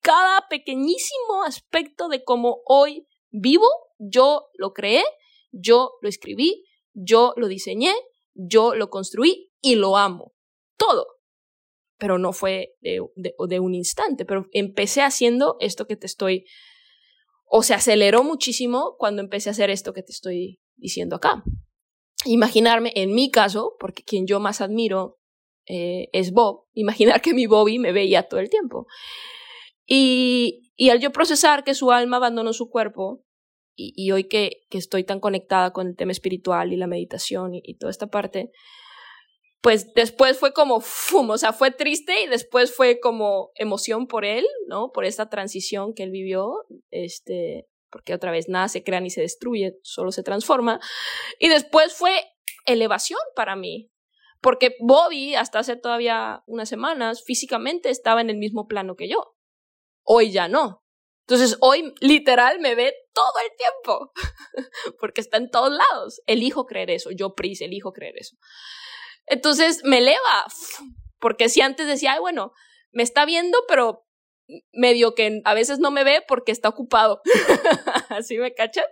cada 0.00 0.48
pequeñísimo 0.48 1.44
aspecto 1.44 2.08
de 2.08 2.24
cómo 2.24 2.62
hoy 2.64 3.06
vivo, 3.30 3.68
yo 3.98 4.48
lo 4.54 4.72
creé, 4.72 5.04
yo 5.52 5.92
lo 6.00 6.08
escribí, 6.08 6.64
yo 6.92 7.34
lo 7.36 7.46
diseñé, 7.48 7.94
yo 8.34 8.74
lo 8.74 8.90
construí 8.90 9.52
y 9.60 9.76
lo 9.76 9.96
amo. 9.96 10.32
Todo 10.76 11.06
pero 11.98 12.18
no 12.18 12.32
fue 12.32 12.74
de, 12.80 13.00
de, 13.14 13.60
un 13.60 13.76
instante, 13.76 14.24
pero 14.24 14.48
empecé 14.50 15.02
haciendo 15.02 15.56
esto 15.60 15.86
que 15.86 15.94
te 15.94 16.06
estoy, 16.06 16.46
o 17.44 17.62
se 17.62 17.74
aceleró 17.74 18.24
muchísimo 18.24 18.96
cuando 18.98 19.22
empecé 19.22 19.50
a 19.50 19.52
hacer 19.52 19.70
esto 19.70 19.92
que 19.92 20.02
te 20.02 20.10
estoy 20.10 20.61
diciendo 20.82 21.16
acá. 21.16 21.42
Imaginarme, 22.26 22.92
en 22.94 23.14
mi 23.14 23.30
caso, 23.30 23.76
porque 23.80 24.02
quien 24.02 24.26
yo 24.26 24.40
más 24.40 24.60
admiro 24.60 25.18
eh, 25.66 26.08
es 26.12 26.32
Bob, 26.32 26.66
imaginar 26.74 27.22
que 27.22 27.34
mi 27.34 27.46
Bobby 27.46 27.78
me 27.78 27.92
veía 27.92 28.24
todo 28.24 28.40
el 28.40 28.50
tiempo. 28.50 28.86
Y, 29.86 30.72
y 30.76 30.90
al 30.90 31.00
yo 31.00 31.12
procesar 31.12 31.64
que 31.64 31.74
su 31.74 31.90
alma 31.90 32.18
abandonó 32.18 32.52
su 32.52 32.68
cuerpo, 32.68 33.24
y, 33.74 34.10
hoy 34.12 34.24
que, 34.24 34.66
que, 34.68 34.76
estoy 34.76 35.02
tan 35.02 35.18
conectada 35.18 35.72
con 35.72 35.86
el 35.86 35.96
tema 35.96 36.12
espiritual 36.12 36.74
y 36.74 36.76
la 36.76 36.86
meditación 36.86 37.54
y, 37.54 37.62
y 37.64 37.78
toda 37.78 37.90
esta 37.90 38.08
parte, 38.08 38.52
pues 39.62 39.94
después 39.94 40.38
fue 40.38 40.52
como, 40.52 40.80
fum, 40.80 41.30
o 41.30 41.38
sea, 41.38 41.52
fue 41.52 41.70
triste 41.70 42.22
y 42.22 42.26
después 42.26 42.74
fue 42.74 43.00
como 43.00 43.50
emoción 43.54 44.08
por 44.08 44.24
él, 44.24 44.44
¿no? 44.66 44.92
Por 44.92 45.04
esta 45.04 45.30
transición 45.30 45.94
que 45.94 46.02
él 46.02 46.10
vivió, 46.10 46.64
este, 46.90 47.66
porque 47.92 48.14
otra 48.14 48.32
vez 48.32 48.48
nada 48.48 48.68
se 48.68 48.82
crea 48.82 49.00
ni 49.00 49.10
se 49.10 49.20
destruye, 49.20 49.78
solo 49.82 50.10
se 50.10 50.22
transforma. 50.22 50.80
Y 51.38 51.48
después 51.48 51.94
fue 51.94 52.24
elevación 52.64 53.20
para 53.36 53.54
mí, 53.54 53.92
porque 54.40 54.74
Bobby, 54.80 55.36
hasta 55.36 55.60
hace 55.60 55.76
todavía 55.76 56.42
unas 56.46 56.68
semanas, 56.68 57.22
físicamente 57.24 57.90
estaba 57.90 58.22
en 58.22 58.30
el 58.30 58.38
mismo 58.38 58.66
plano 58.66 58.96
que 58.96 59.08
yo. 59.08 59.36
Hoy 60.04 60.32
ya 60.32 60.48
no. 60.48 60.82
Entonces 61.28 61.56
hoy 61.60 61.94
literal 62.00 62.58
me 62.58 62.74
ve 62.74 62.92
todo 63.14 63.32
el 63.44 63.56
tiempo, 63.56 64.12
porque 64.98 65.20
está 65.20 65.36
en 65.36 65.50
todos 65.50 65.70
lados. 65.70 66.20
Elijo 66.26 66.66
creer 66.66 66.90
eso, 66.90 67.10
yo 67.12 67.34
Pris, 67.34 67.60
elijo 67.60 67.92
creer 67.92 68.14
eso. 68.16 68.36
Entonces 69.26 69.82
me 69.84 69.98
eleva, 69.98 70.46
porque 71.20 71.48
si 71.48 71.60
antes 71.60 71.86
decía, 71.86 72.14
ay, 72.14 72.20
bueno, 72.20 72.52
me 72.90 73.04
está 73.04 73.24
viendo, 73.24 73.58
pero 73.68 74.04
medio 74.72 75.14
que 75.14 75.40
a 75.44 75.54
veces 75.54 75.78
no 75.78 75.90
me 75.90 76.04
ve 76.04 76.22
porque 76.26 76.52
está 76.52 76.68
ocupado. 76.68 77.20
Así 78.08 78.38
me 78.38 78.54
cachan. 78.54 78.84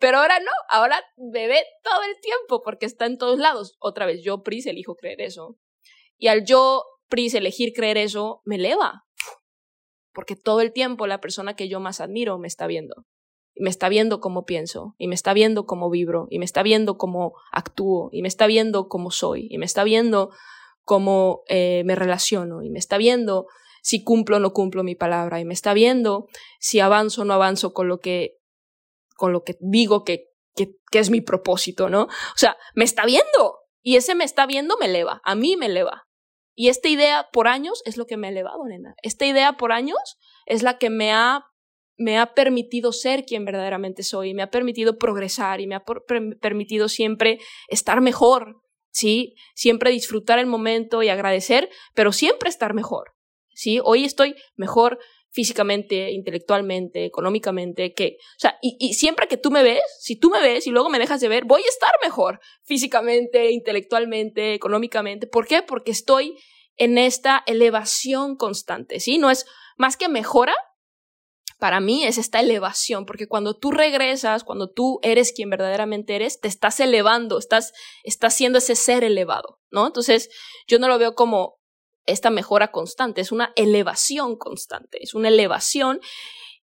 Pero 0.00 0.18
ahora 0.18 0.38
no, 0.40 0.50
ahora 0.68 1.00
me 1.16 1.46
ve 1.46 1.62
todo 1.82 2.02
el 2.02 2.20
tiempo 2.20 2.62
porque 2.62 2.86
está 2.86 3.06
en 3.06 3.18
todos 3.18 3.38
lados. 3.38 3.76
Otra 3.78 4.06
vez, 4.06 4.22
yo, 4.22 4.42
Pris, 4.42 4.66
elijo 4.66 4.94
creer 4.96 5.20
eso. 5.20 5.56
Y 6.18 6.28
al 6.28 6.44
yo, 6.44 6.84
Pris, 7.08 7.34
elegir 7.34 7.72
creer 7.72 7.98
eso, 7.98 8.42
me 8.44 8.56
eleva. 8.56 9.04
Porque 10.12 10.36
todo 10.36 10.60
el 10.60 10.72
tiempo 10.72 11.06
la 11.06 11.20
persona 11.20 11.54
que 11.56 11.68
yo 11.68 11.80
más 11.80 12.00
admiro 12.00 12.38
me 12.38 12.48
está 12.48 12.66
viendo 12.66 13.06
me 13.56 13.70
está 13.70 13.88
viendo 13.88 14.20
cómo 14.20 14.44
pienso, 14.44 14.94
y 14.98 15.08
me 15.08 15.14
está 15.14 15.34
viendo 15.34 15.66
cómo 15.66 15.90
vibro, 15.90 16.26
y 16.30 16.38
me 16.38 16.44
está 16.44 16.62
viendo 16.62 16.96
cómo 16.96 17.34
actúo, 17.52 18.08
y 18.12 18.22
me 18.22 18.28
está 18.28 18.46
viendo 18.46 18.88
cómo 18.88 19.10
soy, 19.10 19.46
y 19.50 19.58
me 19.58 19.66
está 19.66 19.84
viendo 19.84 20.30
cómo 20.84 21.42
eh, 21.48 21.82
me 21.84 21.94
relaciono, 21.94 22.62
y 22.62 22.70
me 22.70 22.78
está 22.78 22.96
viendo 22.96 23.46
si 23.82 24.02
cumplo 24.02 24.36
o 24.36 24.40
no 24.40 24.52
cumplo 24.52 24.82
mi 24.82 24.94
palabra, 24.94 25.40
y 25.40 25.44
me 25.44 25.52
está 25.52 25.74
viendo 25.74 26.28
si 26.58 26.80
avanzo 26.80 27.22
o 27.22 27.24
no 27.24 27.34
avanzo 27.34 27.74
con 27.74 27.88
lo 27.88 27.98
que, 27.98 28.38
con 29.16 29.32
lo 29.32 29.42
que 29.42 29.56
digo 29.60 30.04
que, 30.04 30.28
que, 30.54 30.70
es 30.92 31.10
mi 31.10 31.20
propósito, 31.20 31.90
¿no? 31.90 32.04
O 32.04 32.36
sea, 32.36 32.56
me 32.74 32.84
está 32.84 33.04
viendo, 33.04 33.58
y 33.82 33.96
ese 33.96 34.14
me 34.14 34.24
está 34.24 34.46
viendo 34.46 34.76
me 34.78 34.86
eleva, 34.86 35.20
a 35.24 35.34
mí 35.34 35.56
me 35.56 35.66
eleva. 35.66 36.04
Y 36.54 36.68
esta 36.68 36.88
idea 36.88 37.28
por 37.32 37.48
años 37.48 37.82
es 37.86 37.96
lo 37.96 38.06
que 38.06 38.16
me 38.16 38.26
ha 38.26 38.30
elevado, 38.30 38.64
nena. 38.66 38.94
Esta 39.02 39.24
idea 39.24 39.54
por 39.54 39.72
años 39.72 40.18
es 40.46 40.62
la 40.62 40.78
que 40.78 40.90
me 40.90 41.12
ha 41.12 41.46
me 41.98 42.18
ha 42.18 42.34
permitido 42.34 42.92
ser 42.92 43.24
quien 43.24 43.44
verdaderamente 43.44 44.02
soy, 44.02 44.34
me 44.34 44.42
ha 44.42 44.50
permitido 44.50 44.98
progresar 44.98 45.60
y 45.60 45.66
me 45.66 45.74
ha 45.74 45.84
permitido 46.40 46.88
siempre 46.88 47.38
estar 47.68 48.00
mejor, 48.00 48.60
¿sí? 48.90 49.34
Siempre 49.54 49.90
disfrutar 49.90 50.38
el 50.38 50.46
momento 50.46 51.02
y 51.02 51.10
agradecer, 51.10 51.70
pero 51.94 52.12
siempre 52.12 52.48
estar 52.48 52.74
mejor, 52.74 53.12
¿sí? 53.54 53.80
Hoy 53.82 54.04
estoy 54.04 54.34
mejor 54.56 54.98
físicamente, 55.32 56.12
intelectualmente, 56.12 57.06
económicamente, 57.06 57.94
que, 57.94 58.18
o 58.20 58.38
sea, 58.38 58.58
y, 58.60 58.92
siempre 58.94 59.28
que 59.28 59.38
tú 59.38 59.50
me 59.50 59.62
ves, 59.62 59.82
si 59.98 60.16
tú 60.16 60.30
me 60.30 60.42
ves 60.42 60.66
y 60.66 60.70
luego 60.70 60.90
me 60.90 60.98
dejas 60.98 61.20
de 61.20 61.28
ver, 61.28 61.44
voy 61.46 61.62
a 61.62 61.68
estar 61.68 61.92
mejor 62.02 62.38
físicamente, 62.64 63.50
intelectualmente, 63.50 64.52
económicamente. 64.52 65.26
¿Por 65.26 65.46
qué? 65.46 65.62
Porque 65.62 65.90
estoy 65.90 66.38
en 66.76 66.98
esta 66.98 67.42
elevación 67.46 68.36
constante, 68.36 69.00
¿sí? 69.00 69.16
No 69.18 69.30
es 69.30 69.46
más 69.78 69.96
que 69.96 70.08
mejora, 70.08 70.54
para 71.58 71.80
mí 71.80 72.04
es 72.04 72.18
esta 72.18 72.40
elevación, 72.40 73.06
porque 73.06 73.28
cuando 73.28 73.56
tú 73.56 73.70
regresas, 73.70 74.42
cuando 74.44 74.68
tú 74.68 74.98
eres 75.02 75.32
quien 75.32 75.48
verdaderamente 75.48 76.16
eres, 76.16 76.40
te 76.40 76.48
estás 76.48 76.80
elevando, 76.80 77.38
estás, 77.38 77.72
estás 78.02 78.34
siendo 78.34 78.58
ese 78.58 78.74
ser 78.74 79.04
elevado, 79.04 79.60
¿no? 79.70 79.86
Entonces, 79.86 80.28
yo 80.66 80.78
no 80.78 80.88
lo 80.88 80.98
veo 80.98 81.14
como 81.14 81.61
esta 82.06 82.30
mejora 82.30 82.72
constante, 82.72 83.20
es 83.20 83.32
una 83.32 83.52
elevación 83.56 84.36
constante, 84.36 85.02
es 85.02 85.14
una 85.14 85.28
elevación. 85.28 86.00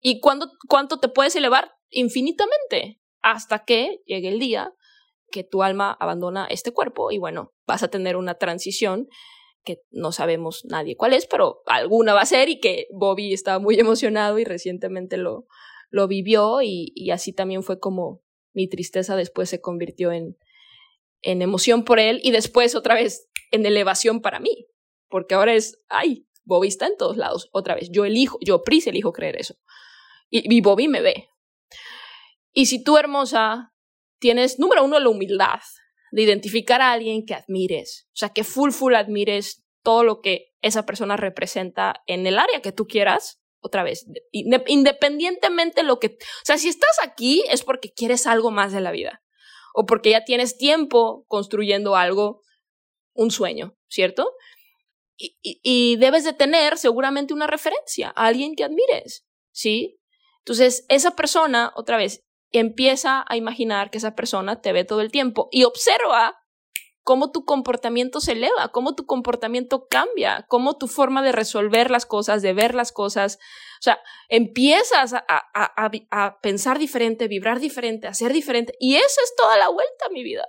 ¿Y 0.01 0.21
cuándo, 0.21 0.51
cuánto 0.69 1.01
te 1.01 1.09
puedes 1.09 1.35
elevar? 1.37 1.73
Infinitamente, 1.91 3.01
hasta 3.23 3.65
que 3.65 4.03
llegue 4.07 4.29
el 4.29 4.39
día 4.39 4.75
que 5.31 5.45
tu 5.45 5.63
alma 5.63 5.97
abandona 6.01 6.47
este 6.47 6.73
cuerpo 6.73 7.11
y 7.11 7.19
bueno, 7.19 7.53
vas 7.67 7.83
a 7.83 7.89
tener 7.89 8.17
una 8.17 8.35
transición 8.35 9.09
que 9.65 9.83
no 9.91 10.13
sabemos 10.13 10.65
nadie 10.65 10.97
cuál 10.97 11.13
es, 11.13 11.27
pero 11.27 11.63
alguna 11.67 12.15
va 12.15 12.23
a 12.23 12.27
ser 12.27 12.49
y 12.49 12.61
que 12.61 12.87
Bobby 12.91 13.35
estaba 13.35 13.59
muy 13.59 13.75
emocionado 13.79 14.39
y 14.39 14.45
recientemente 14.45 15.17
lo, 15.17 15.47
lo 15.91 16.09
vivió 16.09 16.63
y, 16.63 16.93
y 16.95 17.11
así 17.11 17.33
también 17.33 17.63
fue 17.63 17.79
como 17.79 18.23
mi 18.53 18.69
tristeza 18.69 19.17
después 19.17 19.51
se 19.51 19.61
convirtió 19.61 20.11
en, 20.13 20.37
en 21.23 21.43
emoción 21.43 21.85
por 21.85 21.99
él 21.99 22.21
y 22.23 22.31
después 22.31 22.75
otra 22.75 22.95
vez 22.95 23.29
en 23.51 23.67
elevación 23.67 24.21
para 24.21 24.41
mí, 24.41 24.67
porque 25.09 25.35
ahora 25.35 25.55
es, 25.55 25.83
ay, 25.89 26.27
Bobby 26.45 26.69
está 26.69 26.87
en 26.87 26.97
todos 26.97 27.17
lados, 27.17 27.49
otra 27.53 27.75
vez, 27.75 27.91
yo 27.91 28.05
elijo, 28.05 28.39
yo 28.41 28.63
Pris 28.63 28.87
elijo 28.87 29.13
creer 29.13 29.37
eso. 29.39 29.55
Y, 30.31 30.61
Bobby 30.61 30.89
me 30.89 31.01
ve. 31.01 31.29
Y 32.53 32.67
si 32.67 32.83
tú, 32.83 32.99
hermosa, 32.99 33.73
tienes, 34.19 34.59
número 34.59 34.85
uno, 34.85 34.99
la 34.99 35.09
humildad 35.09 35.61
de 36.11 36.23
identificar 36.23 36.83
a 36.83 36.93
alguien 36.93 37.25
que 37.25 37.35
admires, 37.35 38.09
o 38.09 38.17
sea, 38.17 38.31
que 38.31 38.45
full, 38.45 38.71
full 38.71 38.95
admires 38.95 39.65
todo 39.83 40.05
lo 40.05 40.21
que 40.21 40.53
esa 40.61 40.85
persona 40.85 41.17
representa 41.17 42.03
en 42.07 42.27
el 42.27 42.39
área 42.39 42.61
que 42.61 42.73
tú 42.73 42.87
quieras, 42.87 43.41
otra 43.61 43.83
vez, 43.83 44.07
independientemente 44.33 45.83
lo 45.83 45.99
que, 45.99 46.07
o 46.09 46.45
sea, 46.45 46.59
si 46.59 46.69
estás 46.69 46.99
aquí 47.03 47.43
es 47.51 47.65
porque 47.65 47.93
quieres 47.93 48.27
algo 48.27 48.51
más 48.51 48.73
de 48.73 48.81
la 48.81 48.93
vida 48.93 49.23
o 49.75 49.85
porque 49.85 50.11
ya 50.11 50.25
tienes 50.25 50.57
tiempo 50.57 51.25
construyendo 51.29 51.97
algo, 51.97 52.43
un 53.15 53.31
sueño, 53.31 53.77
¿cierto? 53.89 54.33
Y, 55.21 55.97
debes 55.97 56.23
de 56.23 56.33
tener 56.33 56.79
seguramente 56.79 57.35
una 57.35 57.49
referencia, 57.49 58.13
a 58.15 58.27
alguien 58.27 58.55
que 58.55 58.63
admires, 58.63 59.27
¿sí? 59.51 60.01
Entonces, 60.39 60.87
esa 60.89 61.17
persona, 61.17 61.73
otra 61.75 61.97
vez, 61.97 62.25
empieza 62.53 63.25
a 63.29 63.37
imaginar 63.37 63.91
que 63.91 63.99
esa 63.99 64.15
persona 64.15 64.61
te 64.61 64.73
ve 64.73 64.85
todo 64.85 65.01
el 65.01 65.11
tiempo 65.11 65.49
y 65.51 65.65
observa 65.65 66.39
cómo 67.03 67.33
tu 67.33 67.45
comportamiento 67.45 68.21
se 68.21 68.33
eleva, 68.33 68.69
cómo 68.69 68.95
tu 68.95 69.07
comportamiento 69.07 69.89
cambia, 69.89 70.45
cómo 70.49 70.77
tu 70.77 70.89
forma 70.89 71.23
de 71.23 71.33
resolver 71.33 71.91
las 71.91 72.07
cosas, 72.07 72.43
de 72.43 72.53
ver 72.53 72.75
las 72.75 72.93
cosas, 72.93 73.39
o 73.81 73.83
sea, 73.83 73.99
empiezas 74.29 75.15
a, 75.15 75.25
a, 75.27 75.91
a, 76.11 76.41
pensar 76.41 76.79
diferente, 76.79 77.27
vibrar 77.27 77.61
diferente, 77.61 78.09
hacer 78.09 78.33
diferente, 78.33 78.75
y 78.79 78.97
esa 78.97 79.23
es 79.23 79.35
toda 79.37 79.57
la 79.57 79.69
vuelta, 79.69 80.09
mi 80.13 80.23
vida. 80.23 80.47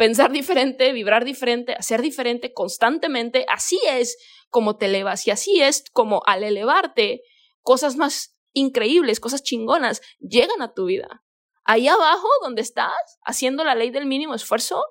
Pensar 0.00 0.32
diferente, 0.32 0.94
vibrar 0.94 1.26
diferente, 1.26 1.74
hacer 1.74 2.00
diferente 2.00 2.54
constantemente, 2.54 3.44
así 3.50 3.78
es 3.86 4.16
como 4.48 4.78
te 4.78 4.86
elevas 4.86 5.26
y 5.26 5.30
así 5.30 5.60
es 5.60 5.84
como 5.92 6.22
al 6.24 6.42
elevarte, 6.42 7.20
cosas 7.60 7.96
más 7.96 8.34
increíbles, 8.54 9.20
cosas 9.20 9.42
chingonas 9.42 10.00
llegan 10.18 10.62
a 10.62 10.72
tu 10.72 10.86
vida. 10.86 11.22
Ahí 11.64 11.86
abajo, 11.86 12.26
donde 12.40 12.62
estás, 12.62 12.94
haciendo 13.26 13.62
la 13.62 13.74
ley 13.74 13.90
del 13.90 14.06
mínimo 14.06 14.34
esfuerzo, 14.34 14.82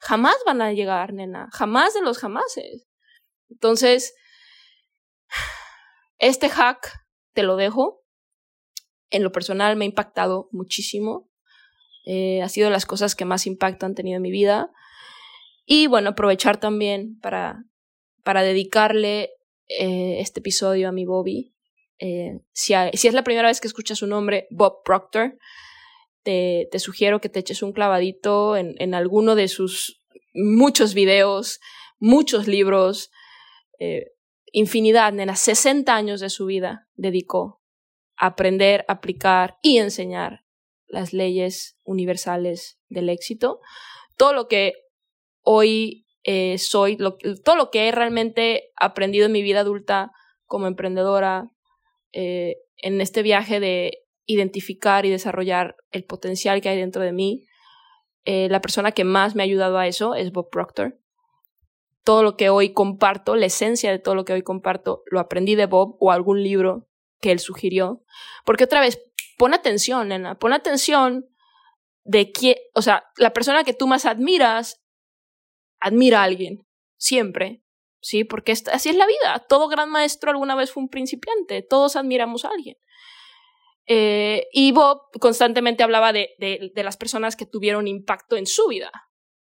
jamás 0.00 0.34
van 0.44 0.60
a 0.60 0.72
llegar, 0.72 1.12
nena, 1.12 1.48
jamás 1.52 1.94
de 1.94 2.02
los 2.02 2.18
jamases. 2.18 2.88
Entonces, 3.48 4.16
este 6.18 6.48
hack 6.48 7.06
te 7.34 7.44
lo 7.44 7.54
dejo. 7.54 8.04
En 9.10 9.22
lo 9.22 9.30
personal 9.30 9.76
me 9.76 9.84
ha 9.84 9.86
impactado 9.86 10.48
muchísimo. 10.50 11.30
Eh, 12.06 12.40
ha 12.40 12.48
sido 12.48 12.70
las 12.70 12.86
cosas 12.86 13.14
que 13.14 13.24
más 13.24 13.46
impacto 13.46 13.84
han 13.84 13.94
tenido 13.94 14.16
en 14.16 14.22
mi 14.22 14.30
vida. 14.30 14.70
Y 15.66 15.88
bueno, 15.88 16.10
aprovechar 16.10 16.58
también 16.58 17.18
para, 17.20 17.64
para 18.22 18.42
dedicarle 18.42 19.30
eh, 19.68 20.20
este 20.20 20.40
episodio 20.40 20.88
a 20.88 20.92
mi 20.92 21.04
Bobby. 21.04 21.52
Eh, 21.98 22.38
si, 22.52 22.74
si, 22.94 23.08
es 23.08 23.14
la 23.14 23.24
primera 23.24 23.48
vez 23.48 23.60
que 23.60 23.68
escuchas 23.68 23.98
su 23.98 24.06
nombre, 24.06 24.46
Bob 24.50 24.82
Proctor, 24.84 25.36
te, 26.22 26.68
sugiero 26.78 27.20
que 27.20 27.28
te 27.28 27.40
eches 27.40 27.62
un 27.62 27.72
clavadito 27.72 28.56
en, 28.56 28.74
en 28.78 28.94
alguno 28.94 29.34
de 29.34 29.48
sus 29.48 30.02
muchos 30.34 30.94
videos, 30.94 31.60
muchos 31.98 32.46
libros, 32.46 33.10
eh, 33.78 34.12
infinidad, 34.52 35.12
nena, 35.12 35.36
60 35.36 35.94
años 35.94 36.20
de 36.20 36.30
su 36.30 36.46
vida 36.46 36.88
dedicó 36.94 37.62
a 38.16 38.26
aprender, 38.26 38.84
aplicar 38.88 39.58
y 39.62 39.78
enseñar 39.78 40.45
las 40.88 41.12
leyes 41.12 41.78
universales 41.84 42.78
del 42.88 43.08
éxito. 43.08 43.60
Todo 44.16 44.32
lo 44.32 44.48
que 44.48 44.74
hoy 45.42 46.06
eh, 46.24 46.58
soy, 46.58 46.96
todo 46.96 47.56
lo 47.56 47.70
que 47.70 47.88
he 47.88 47.92
realmente 47.92 48.70
aprendido 48.76 49.26
en 49.26 49.32
mi 49.32 49.42
vida 49.42 49.60
adulta 49.60 50.10
como 50.44 50.66
emprendedora, 50.66 51.50
eh, 52.12 52.56
en 52.78 53.00
este 53.00 53.22
viaje 53.22 53.60
de 53.60 54.04
identificar 54.26 55.06
y 55.06 55.10
desarrollar 55.10 55.76
el 55.90 56.04
potencial 56.04 56.60
que 56.60 56.68
hay 56.68 56.78
dentro 56.78 57.02
de 57.02 57.12
mí. 57.12 57.46
Eh, 58.24 58.48
la 58.50 58.60
persona 58.60 58.92
que 58.92 59.04
más 59.04 59.34
me 59.34 59.42
ha 59.42 59.44
ayudado 59.44 59.78
a 59.78 59.86
eso 59.86 60.14
es 60.14 60.32
Bob 60.32 60.50
Proctor. 60.50 60.98
Todo 62.02 62.22
lo 62.22 62.36
que 62.36 62.50
hoy 62.50 62.72
comparto, 62.72 63.36
la 63.36 63.46
esencia 63.46 63.90
de 63.90 63.98
todo 63.98 64.14
lo 64.14 64.24
que 64.24 64.32
hoy 64.32 64.42
comparto, 64.42 65.02
lo 65.06 65.20
aprendí 65.20 65.54
de 65.54 65.66
Bob 65.66 65.96
o 66.00 66.10
algún 66.10 66.42
libro 66.42 66.88
que 67.20 67.30
él 67.30 67.38
sugirió. 67.38 68.02
Porque 68.44 68.64
otra 68.64 68.80
vez, 68.80 69.00
pon 69.36 69.54
atención, 69.54 70.08
nena, 70.08 70.38
pon 70.38 70.52
atención 70.52 71.26
de 72.04 72.32
quién, 72.32 72.56
o 72.74 72.82
sea, 72.82 73.04
la 73.16 73.32
persona 73.32 73.64
que 73.64 73.74
tú 73.74 73.86
más 73.86 74.06
admiras, 74.06 74.82
admira 75.80 76.20
a 76.20 76.24
alguien, 76.24 76.66
siempre, 76.96 77.62
¿sí? 78.00 78.24
Porque 78.24 78.52
así 78.52 78.88
es 78.88 78.96
la 78.96 79.06
vida. 79.06 79.44
Todo 79.48 79.68
gran 79.68 79.90
maestro 79.90 80.30
alguna 80.30 80.54
vez 80.54 80.70
fue 80.72 80.82
un 80.82 80.88
principiante, 80.88 81.62
todos 81.62 81.96
admiramos 81.96 82.44
a 82.44 82.50
alguien. 82.50 82.76
Eh, 83.88 84.46
y 84.52 84.72
Bob 84.72 85.02
constantemente 85.20 85.84
hablaba 85.84 86.12
de, 86.12 86.30
de, 86.38 86.72
de, 86.74 86.84
las 86.84 86.96
personas 86.96 87.36
que 87.36 87.46
tuvieron 87.46 87.86
impacto 87.86 88.36
en 88.36 88.46
su 88.46 88.66
vida. 88.66 88.90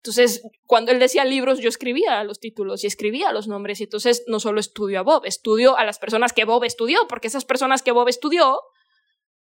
Entonces, 0.02 0.42
cuando 0.64 0.92
él 0.92 0.98
decía 0.98 1.24
libros, 1.24 1.60
yo 1.60 1.68
escribía 1.68 2.22
los 2.24 2.38
títulos 2.38 2.84
y 2.84 2.86
escribía 2.86 3.32
los 3.32 3.48
nombres. 3.48 3.80
Y 3.80 3.84
entonces 3.84 4.24
no 4.26 4.38
solo 4.38 4.60
estudio 4.60 5.00
a 5.00 5.02
Bob, 5.02 5.24
estudio 5.24 5.76
a 5.76 5.84
las 5.84 5.98
personas 5.98 6.32
que 6.32 6.44
Bob 6.44 6.64
estudió, 6.64 7.06
porque 7.08 7.28
esas 7.28 7.44
personas 7.44 7.82
que 7.82 7.92
Bob 7.92 8.08
estudió, 8.08 8.60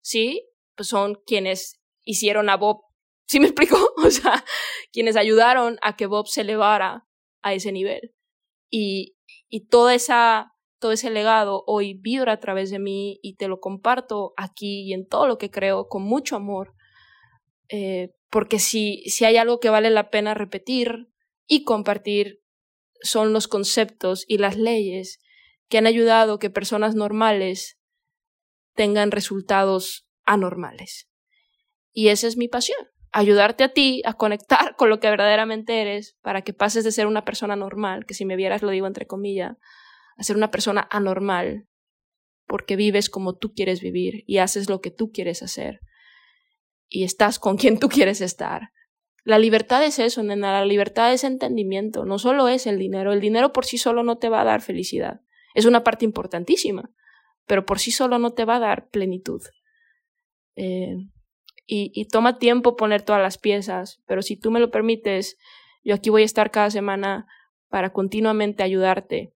sí, 0.03 0.49
pues 0.77 0.89
son 0.89 1.23
quienes 1.27 1.81
hicieron 2.03 2.51
a 2.51 2.57
Bob. 2.57 2.83
¿Sí 3.27 3.41
me 3.41 3.47
explico? 3.47 3.77
O 4.05 4.11
sea, 4.11 4.45
quienes 4.93 5.17
ayudaron 5.17 5.79
a 5.81 5.97
que 5.97 6.07
Bob 6.07 6.27
se 6.27 6.43
elevara 6.43 7.07
a 7.43 7.55
ese 7.55 7.73
nivel. 7.73 8.15
Y, 8.71 9.17
y 9.49 9.69
toda 9.69 9.95
esa 9.95 10.53
todo 10.83 10.91
ese 10.91 11.11
legado 11.11 11.63
hoy 11.69 11.95
vibra 11.95 12.33
a 12.33 12.41
través 12.41 12.73
de 12.73 12.81
mí 12.81 13.21
y 13.23 13.37
te 13.37 13.47
lo 13.47 13.61
comparto 13.61 14.35
aquí 14.37 14.83
y 14.83 14.93
en 14.93 15.07
todo 15.07 15.29
lo 15.29 15.39
que 15.39 15.49
creo 15.49 15.87
con 15.87 16.03
mucho 16.03 16.35
amor. 16.35 16.75
Eh, 17.69 18.11
porque 18.31 18.59
si, 18.59 19.05
si 19.07 19.25
hay 19.25 19.37
algo 19.37 19.61
que 19.61 19.71
vale 19.71 19.91
la 19.91 20.11
pena 20.11 20.35
repetir 20.35 21.09
y 21.47 21.63
compartir 21.63 22.43
son 23.01 23.33
los 23.33 23.47
conceptos 23.47 24.25
y 24.27 24.39
las 24.39 24.57
leyes 24.57 25.21
que 25.69 25.79
han 25.79 25.87
ayudado 25.87 26.41
que 26.41 26.51
personas 26.51 26.97
normales 26.97 27.79
tengan 28.75 29.11
resultados 29.11 30.09
anormales. 30.25 31.09
Y 31.93 32.09
esa 32.09 32.27
es 32.27 32.37
mi 32.37 32.49
pasión, 32.49 32.79
ayudarte 33.13 33.65
a 33.65 33.73
ti 33.73 34.03
a 34.05 34.15
conectar 34.15 34.75
con 34.77 34.89
lo 34.89 35.01
que 35.01 35.11
verdaderamente 35.11 35.81
eres 35.81 36.17
para 36.23 36.43
que 36.43 36.55
pases 36.55 36.85
de 36.85 36.93
ser 36.93 37.07
una 37.07 37.25
persona 37.25 37.57
normal, 37.57 38.07
que 38.07 38.15
si 38.15 38.25
me 38.25 38.37
vieras 38.37 38.63
lo 38.63 38.71
digo 38.71 38.87
entre 38.87 39.07
comillas, 39.07 39.57
a 40.17 40.23
ser 40.23 40.37
una 40.37 40.51
persona 40.51 40.89
anormal, 40.91 41.67
porque 42.47 42.77
vives 42.77 43.09
como 43.09 43.37
tú 43.37 43.55
quieres 43.55 43.81
vivir 43.81 44.25
y 44.27 44.39
haces 44.39 44.69
lo 44.69 44.81
que 44.81 44.91
tú 44.91 45.11
quieres 45.13 45.43
hacer 45.43 45.81
y 46.89 47.05
estás 47.05 47.39
con 47.39 47.57
quien 47.59 47.79
tú 47.79 47.89
quieres 47.89 48.21
estar. 48.21 48.71
La 49.25 49.39
libertad 49.39 49.85
es 49.85 50.01
eso, 50.01 50.23
nena, 50.25 50.53
la 50.53 50.67
libertad 50.67 51.13
es 51.13 51.23
entendimiento, 51.23 52.05
no 52.05 52.19
solo 52.19 52.49
es 52.49 52.67
el 52.67 52.79
dinero, 52.79 53.13
el 53.13 53.21
dinero 53.21 53.53
por 53.53 53.65
sí 53.65 53.79
solo 53.79 54.03
no 54.03 54.19
te 54.19 54.29
va 54.29 54.41
a 54.41 54.45
dar 54.45 54.63
felicidad, 54.63 55.21
es 55.55 55.65
una 55.65 55.85
parte 55.85 56.05
importantísima, 56.05 56.91
pero 57.53 57.67
por 57.67 57.81
sí 57.81 57.91
solo 57.91 58.19
no 58.19 58.33
te 58.33 58.47
va 58.47 58.57
a 58.57 58.61
dar 58.61 58.89
plenitud. 58.89 59.43
Eh, 60.57 60.97
y, 61.67 61.93
y 61.95 62.07
toma 62.07 62.39
tiempo 62.39 62.77
poner 62.77 63.03
todas 63.03 63.21
las 63.21 63.37
piezas, 63.37 64.01
pero 64.07 64.23
si 64.23 64.39
tú 64.39 64.51
me 64.51 64.59
lo 64.59 64.71
permites, 64.71 65.37
yo 65.85 65.95
aquí 65.95 66.09
voy 66.09 66.23
a 66.23 66.25
estar 66.25 66.51
cada 66.51 66.71
semana 66.71 67.27
para 67.69 67.93
continuamente 67.93 68.63
ayudarte 68.63 69.35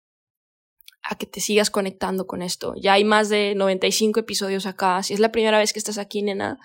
a 1.02 1.18
que 1.18 1.26
te 1.26 1.42
sigas 1.42 1.68
conectando 1.68 2.26
con 2.26 2.40
esto. 2.40 2.72
Ya 2.80 2.94
hay 2.94 3.04
más 3.04 3.28
de 3.28 3.52
95 3.54 4.20
episodios 4.20 4.64
acá. 4.64 5.02
Si 5.02 5.12
es 5.12 5.20
la 5.20 5.30
primera 5.30 5.58
vez 5.58 5.74
que 5.74 5.78
estás 5.78 5.98
aquí, 5.98 6.22
nena, 6.22 6.58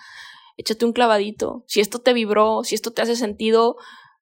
échate 0.56 0.86
un 0.86 0.94
clavadito. 0.94 1.64
Si 1.66 1.80
esto 1.80 1.98
te 1.98 2.14
vibró, 2.14 2.64
si 2.64 2.76
esto 2.76 2.94
te 2.94 3.02
hace 3.02 3.14
sentido, 3.14 3.76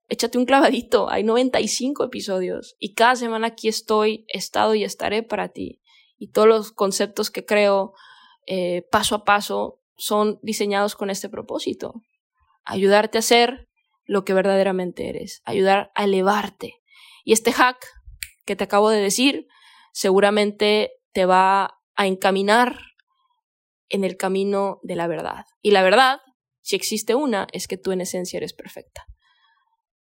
échate 0.08 0.36
un 0.36 0.46
clavadito. 0.46 1.08
Hay 1.08 1.22
95 1.22 2.02
episodios 2.02 2.74
y 2.80 2.94
cada 2.94 3.14
semana 3.14 3.46
aquí 3.46 3.68
estoy, 3.68 4.24
he 4.26 4.38
estado 4.38 4.74
y 4.74 4.82
estaré 4.82 5.22
para 5.22 5.50
ti. 5.50 5.80
Y 6.20 6.32
todos 6.32 6.46
los 6.46 6.70
conceptos 6.70 7.30
que 7.30 7.46
creo 7.46 7.94
eh, 8.46 8.86
paso 8.90 9.14
a 9.14 9.24
paso 9.24 9.80
son 9.96 10.38
diseñados 10.42 10.94
con 10.94 11.08
este 11.08 11.30
propósito. 11.30 11.94
Ayudarte 12.64 13.16
a 13.16 13.22
ser 13.22 13.68
lo 14.04 14.24
que 14.24 14.34
verdaderamente 14.34 15.08
eres, 15.08 15.40
ayudar 15.46 15.90
a 15.94 16.04
elevarte. 16.04 16.74
Y 17.24 17.32
este 17.32 17.52
hack 17.52 17.78
que 18.44 18.54
te 18.54 18.64
acabo 18.64 18.90
de 18.90 19.00
decir 19.00 19.46
seguramente 19.92 20.92
te 21.12 21.24
va 21.24 21.78
a 21.94 22.06
encaminar 22.06 22.78
en 23.88 24.04
el 24.04 24.18
camino 24.18 24.78
de 24.82 24.96
la 24.96 25.06
verdad. 25.06 25.46
Y 25.62 25.70
la 25.70 25.82
verdad, 25.82 26.20
si 26.60 26.76
existe 26.76 27.14
una, 27.14 27.46
es 27.52 27.66
que 27.66 27.78
tú 27.78 27.92
en 27.92 28.02
esencia 28.02 28.36
eres 28.36 28.52
perfecta. 28.52 29.06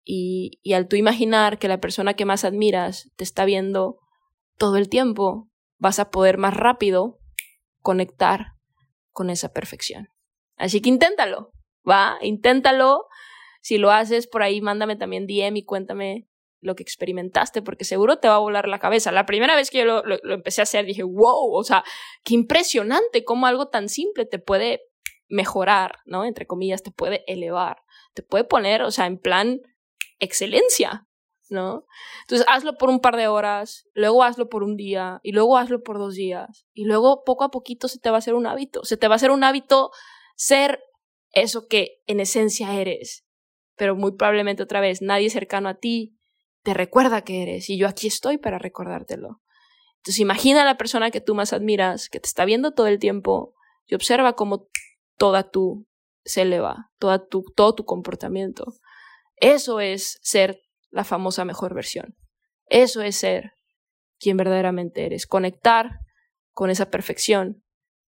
Y, 0.04 0.58
y 0.62 0.72
al 0.72 0.88
tú 0.88 0.96
imaginar 0.96 1.60
que 1.60 1.68
la 1.68 1.80
persona 1.80 2.14
que 2.14 2.24
más 2.24 2.44
admiras 2.44 3.12
te 3.14 3.22
está 3.22 3.44
viendo 3.44 3.98
todo 4.58 4.76
el 4.76 4.88
tiempo, 4.88 5.49
vas 5.80 5.98
a 5.98 6.10
poder 6.10 6.38
más 6.38 6.54
rápido 6.54 7.18
conectar 7.80 8.52
con 9.10 9.30
esa 9.30 9.52
perfección. 9.52 10.08
Así 10.56 10.80
que 10.80 10.90
inténtalo, 10.90 11.52
va, 11.88 12.18
inténtalo. 12.20 13.06
Si 13.62 13.78
lo 13.78 13.90
haces 13.90 14.26
por 14.26 14.42
ahí, 14.42 14.60
mándame 14.60 14.96
también 14.96 15.26
DM 15.26 15.56
y 15.56 15.64
cuéntame 15.64 16.28
lo 16.60 16.74
que 16.76 16.82
experimentaste, 16.82 17.62
porque 17.62 17.84
seguro 17.84 18.18
te 18.18 18.28
va 18.28 18.36
a 18.36 18.40
volar 18.40 18.68
la 18.68 18.78
cabeza. 18.78 19.10
La 19.10 19.24
primera 19.24 19.56
vez 19.56 19.70
que 19.70 19.78
yo 19.78 20.02
lo, 20.04 20.34
empecé 20.34 20.60
a 20.60 20.64
hacer, 20.64 20.84
dije, 20.84 21.02
wow, 21.02 21.54
o 21.54 21.64
sea, 21.64 21.82
qué 22.22 22.34
impresionante 22.34 23.24
cómo 23.24 23.46
algo 23.46 23.68
tan 23.68 23.88
simple 23.88 24.26
te 24.26 24.38
puede 24.38 24.82
mejorar, 25.28 26.00
¿no? 26.04 26.26
Entre 26.26 26.46
comillas, 26.46 26.82
te 26.82 26.90
puede 26.90 27.24
elevar, 27.26 27.78
te 28.12 28.22
puede 28.22 28.44
poner, 28.44 28.82
o 28.82 28.90
sea, 28.90 29.06
en 29.06 29.18
plan 29.18 29.60
excelencia, 30.18 31.06
¿no? 31.50 31.84
Entonces 32.22 32.46
hazlo 32.48 32.76
por 32.78 32.88
un 32.88 33.00
par 33.00 33.16
de 33.16 33.28
horas, 33.28 33.88
luego 33.94 34.22
hazlo 34.22 34.48
por 34.48 34.62
un 34.62 34.76
día, 34.76 35.20
y 35.22 35.32
luego 35.32 35.58
hazlo 35.58 35.82
por 35.82 35.98
dos 35.98 36.14
días, 36.14 36.66
y 36.72 36.84
luego 36.84 37.24
poco 37.24 37.44
a 37.44 37.50
poquito 37.50 37.88
se 37.88 37.98
te 37.98 38.10
va 38.10 38.16
a 38.16 38.18
hacer 38.18 38.34
un 38.34 38.46
hábito, 38.46 38.84
se 38.84 38.96
te 38.96 39.08
va 39.08 39.14
a 39.14 39.16
hacer 39.16 39.30
un 39.30 39.44
hábito 39.44 39.90
ser 40.36 40.82
eso 41.32 41.66
que 41.68 42.02
en 42.06 42.20
esencia 42.20 42.74
eres, 42.80 43.26
pero 43.76 43.96
muy 43.96 44.12
probablemente 44.12 44.62
otra 44.62 44.80
vez 44.80 45.02
nadie 45.02 45.30
cercano 45.30 45.68
a 45.68 45.74
ti 45.74 46.16
te 46.62 46.74
recuerda 46.74 47.22
que 47.22 47.42
eres 47.42 47.70
y 47.70 47.78
yo 47.78 47.88
aquí 47.88 48.06
estoy 48.06 48.38
para 48.38 48.58
recordártelo. 48.58 49.40
Entonces 49.98 50.20
imagina 50.20 50.62
a 50.62 50.64
la 50.64 50.76
persona 50.76 51.10
que 51.10 51.20
tú 51.20 51.34
más 51.34 51.52
admiras, 51.52 52.08
que 52.08 52.20
te 52.20 52.26
está 52.26 52.44
viendo 52.44 52.72
todo 52.72 52.86
el 52.86 52.98
tiempo 52.98 53.54
y 53.86 53.94
observa 53.94 54.34
cómo 54.34 54.68
toda 55.16 55.50
tú 55.50 55.86
se 56.24 56.42
eleva, 56.42 56.90
toda 56.98 57.26
tu, 57.26 57.44
todo 57.54 57.74
tu 57.74 57.84
comportamiento. 57.84 58.74
Eso 59.36 59.80
es 59.80 60.18
ser 60.22 60.62
la 60.90 61.04
famosa 61.04 61.44
mejor 61.44 61.74
versión. 61.74 62.16
Eso 62.66 63.02
es 63.02 63.16
ser 63.16 63.52
quien 64.18 64.36
verdaderamente 64.36 65.06
eres, 65.06 65.26
conectar 65.26 66.00
con 66.52 66.70
esa 66.70 66.90
perfección 66.90 67.64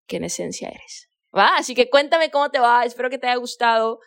que 0.08 0.18
en 0.18 0.26
esencia 0.26 0.70
eres. 0.70 1.10
¿Va? 1.36 1.58
Así 1.58 1.76
que 1.76 1.90
cuéntame 1.90 2.32
cómo 2.32 2.50
te 2.50 2.60
va, 2.60 2.84
espero 2.84 3.10
que 3.10 3.18
te 3.18 3.28
haya 3.28 3.38
gustado. 3.38 4.00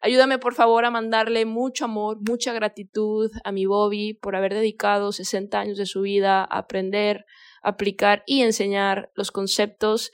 Ayúdame 0.00 0.38
por 0.38 0.54
favor 0.54 0.86
a 0.86 0.90
mandarle 0.90 1.44
mucho 1.44 1.84
amor, 1.84 2.18
mucha 2.26 2.54
gratitud 2.54 3.30
a 3.44 3.52
mi 3.52 3.66
Bobby 3.66 4.14
por 4.14 4.34
haber 4.34 4.54
dedicado 4.54 5.12
60 5.12 5.60
años 5.60 5.76
de 5.76 5.84
su 5.84 6.00
vida 6.00 6.40
a 6.40 6.58
aprender, 6.58 7.26
aplicar 7.62 8.22
y 8.26 8.40
enseñar 8.40 9.12
los 9.14 9.30
conceptos 9.30 10.10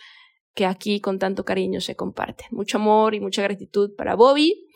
que 0.55 0.67
aquí 0.67 1.01
con 1.01 1.21
tanto 1.21 1.45
cariño 1.45 1.81
se 1.81 1.95
comparten. 1.95 2.49
Mucho 2.51 2.79
amor 2.79 3.15
y 3.15 3.21
mucha 3.21 3.43
gratitud 3.43 3.95
para 3.95 4.17
Bobby, 4.17 4.67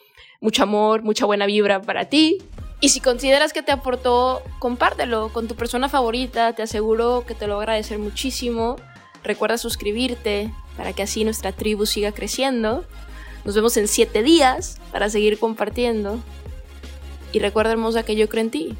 mucho 0.40 0.62
amor, 0.62 1.02
mucha 1.02 1.26
buena 1.26 1.46
vibra 1.46 1.82
para 1.82 2.08
ti. 2.08 2.38
Y 2.80 2.88
si 2.88 3.00
consideras 3.00 3.52
que 3.52 3.62
te 3.62 3.72
aportó, 3.72 4.42
compártelo 4.58 5.28
con 5.32 5.48
tu 5.48 5.54
persona 5.54 5.90
favorita, 5.90 6.54
te 6.54 6.62
aseguro 6.62 7.24
que 7.26 7.34
te 7.34 7.46
lo 7.46 7.54
va 7.56 7.60
a 7.60 7.62
agradecer 7.64 7.98
muchísimo. 7.98 8.76
Recuerda 9.22 9.58
suscribirte 9.58 10.50
para 10.78 10.94
que 10.94 11.02
así 11.02 11.24
nuestra 11.24 11.52
tribu 11.52 11.84
siga 11.84 12.12
creciendo. 12.12 12.84
Nos 13.44 13.54
vemos 13.54 13.76
en 13.76 13.86
siete 13.86 14.22
días 14.22 14.80
para 14.92 15.10
seguir 15.10 15.38
compartiendo. 15.38 16.18
Y 17.32 17.38
recuerda, 17.40 17.72
hermosa, 17.72 18.02
que 18.02 18.16
yo 18.16 18.30
creo 18.30 18.44
en 18.44 18.50
ti. 18.50 18.74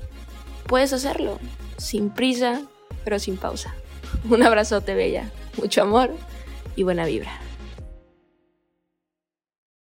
Puedes 0.66 0.94
hacerlo, 0.94 1.38
sin 1.76 2.08
prisa, 2.08 2.62
pero 3.04 3.18
sin 3.18 3.36
pausa. 3.36 3.74
Un 4.30 4.42
abrazote, 4.42 4.94
bella. 4.94 5.30
Mucho 5.58 5.82
amor 5.82 6.10
y 6.74 6.84
buena 6.84 7.04
vibra. 7.04 7.49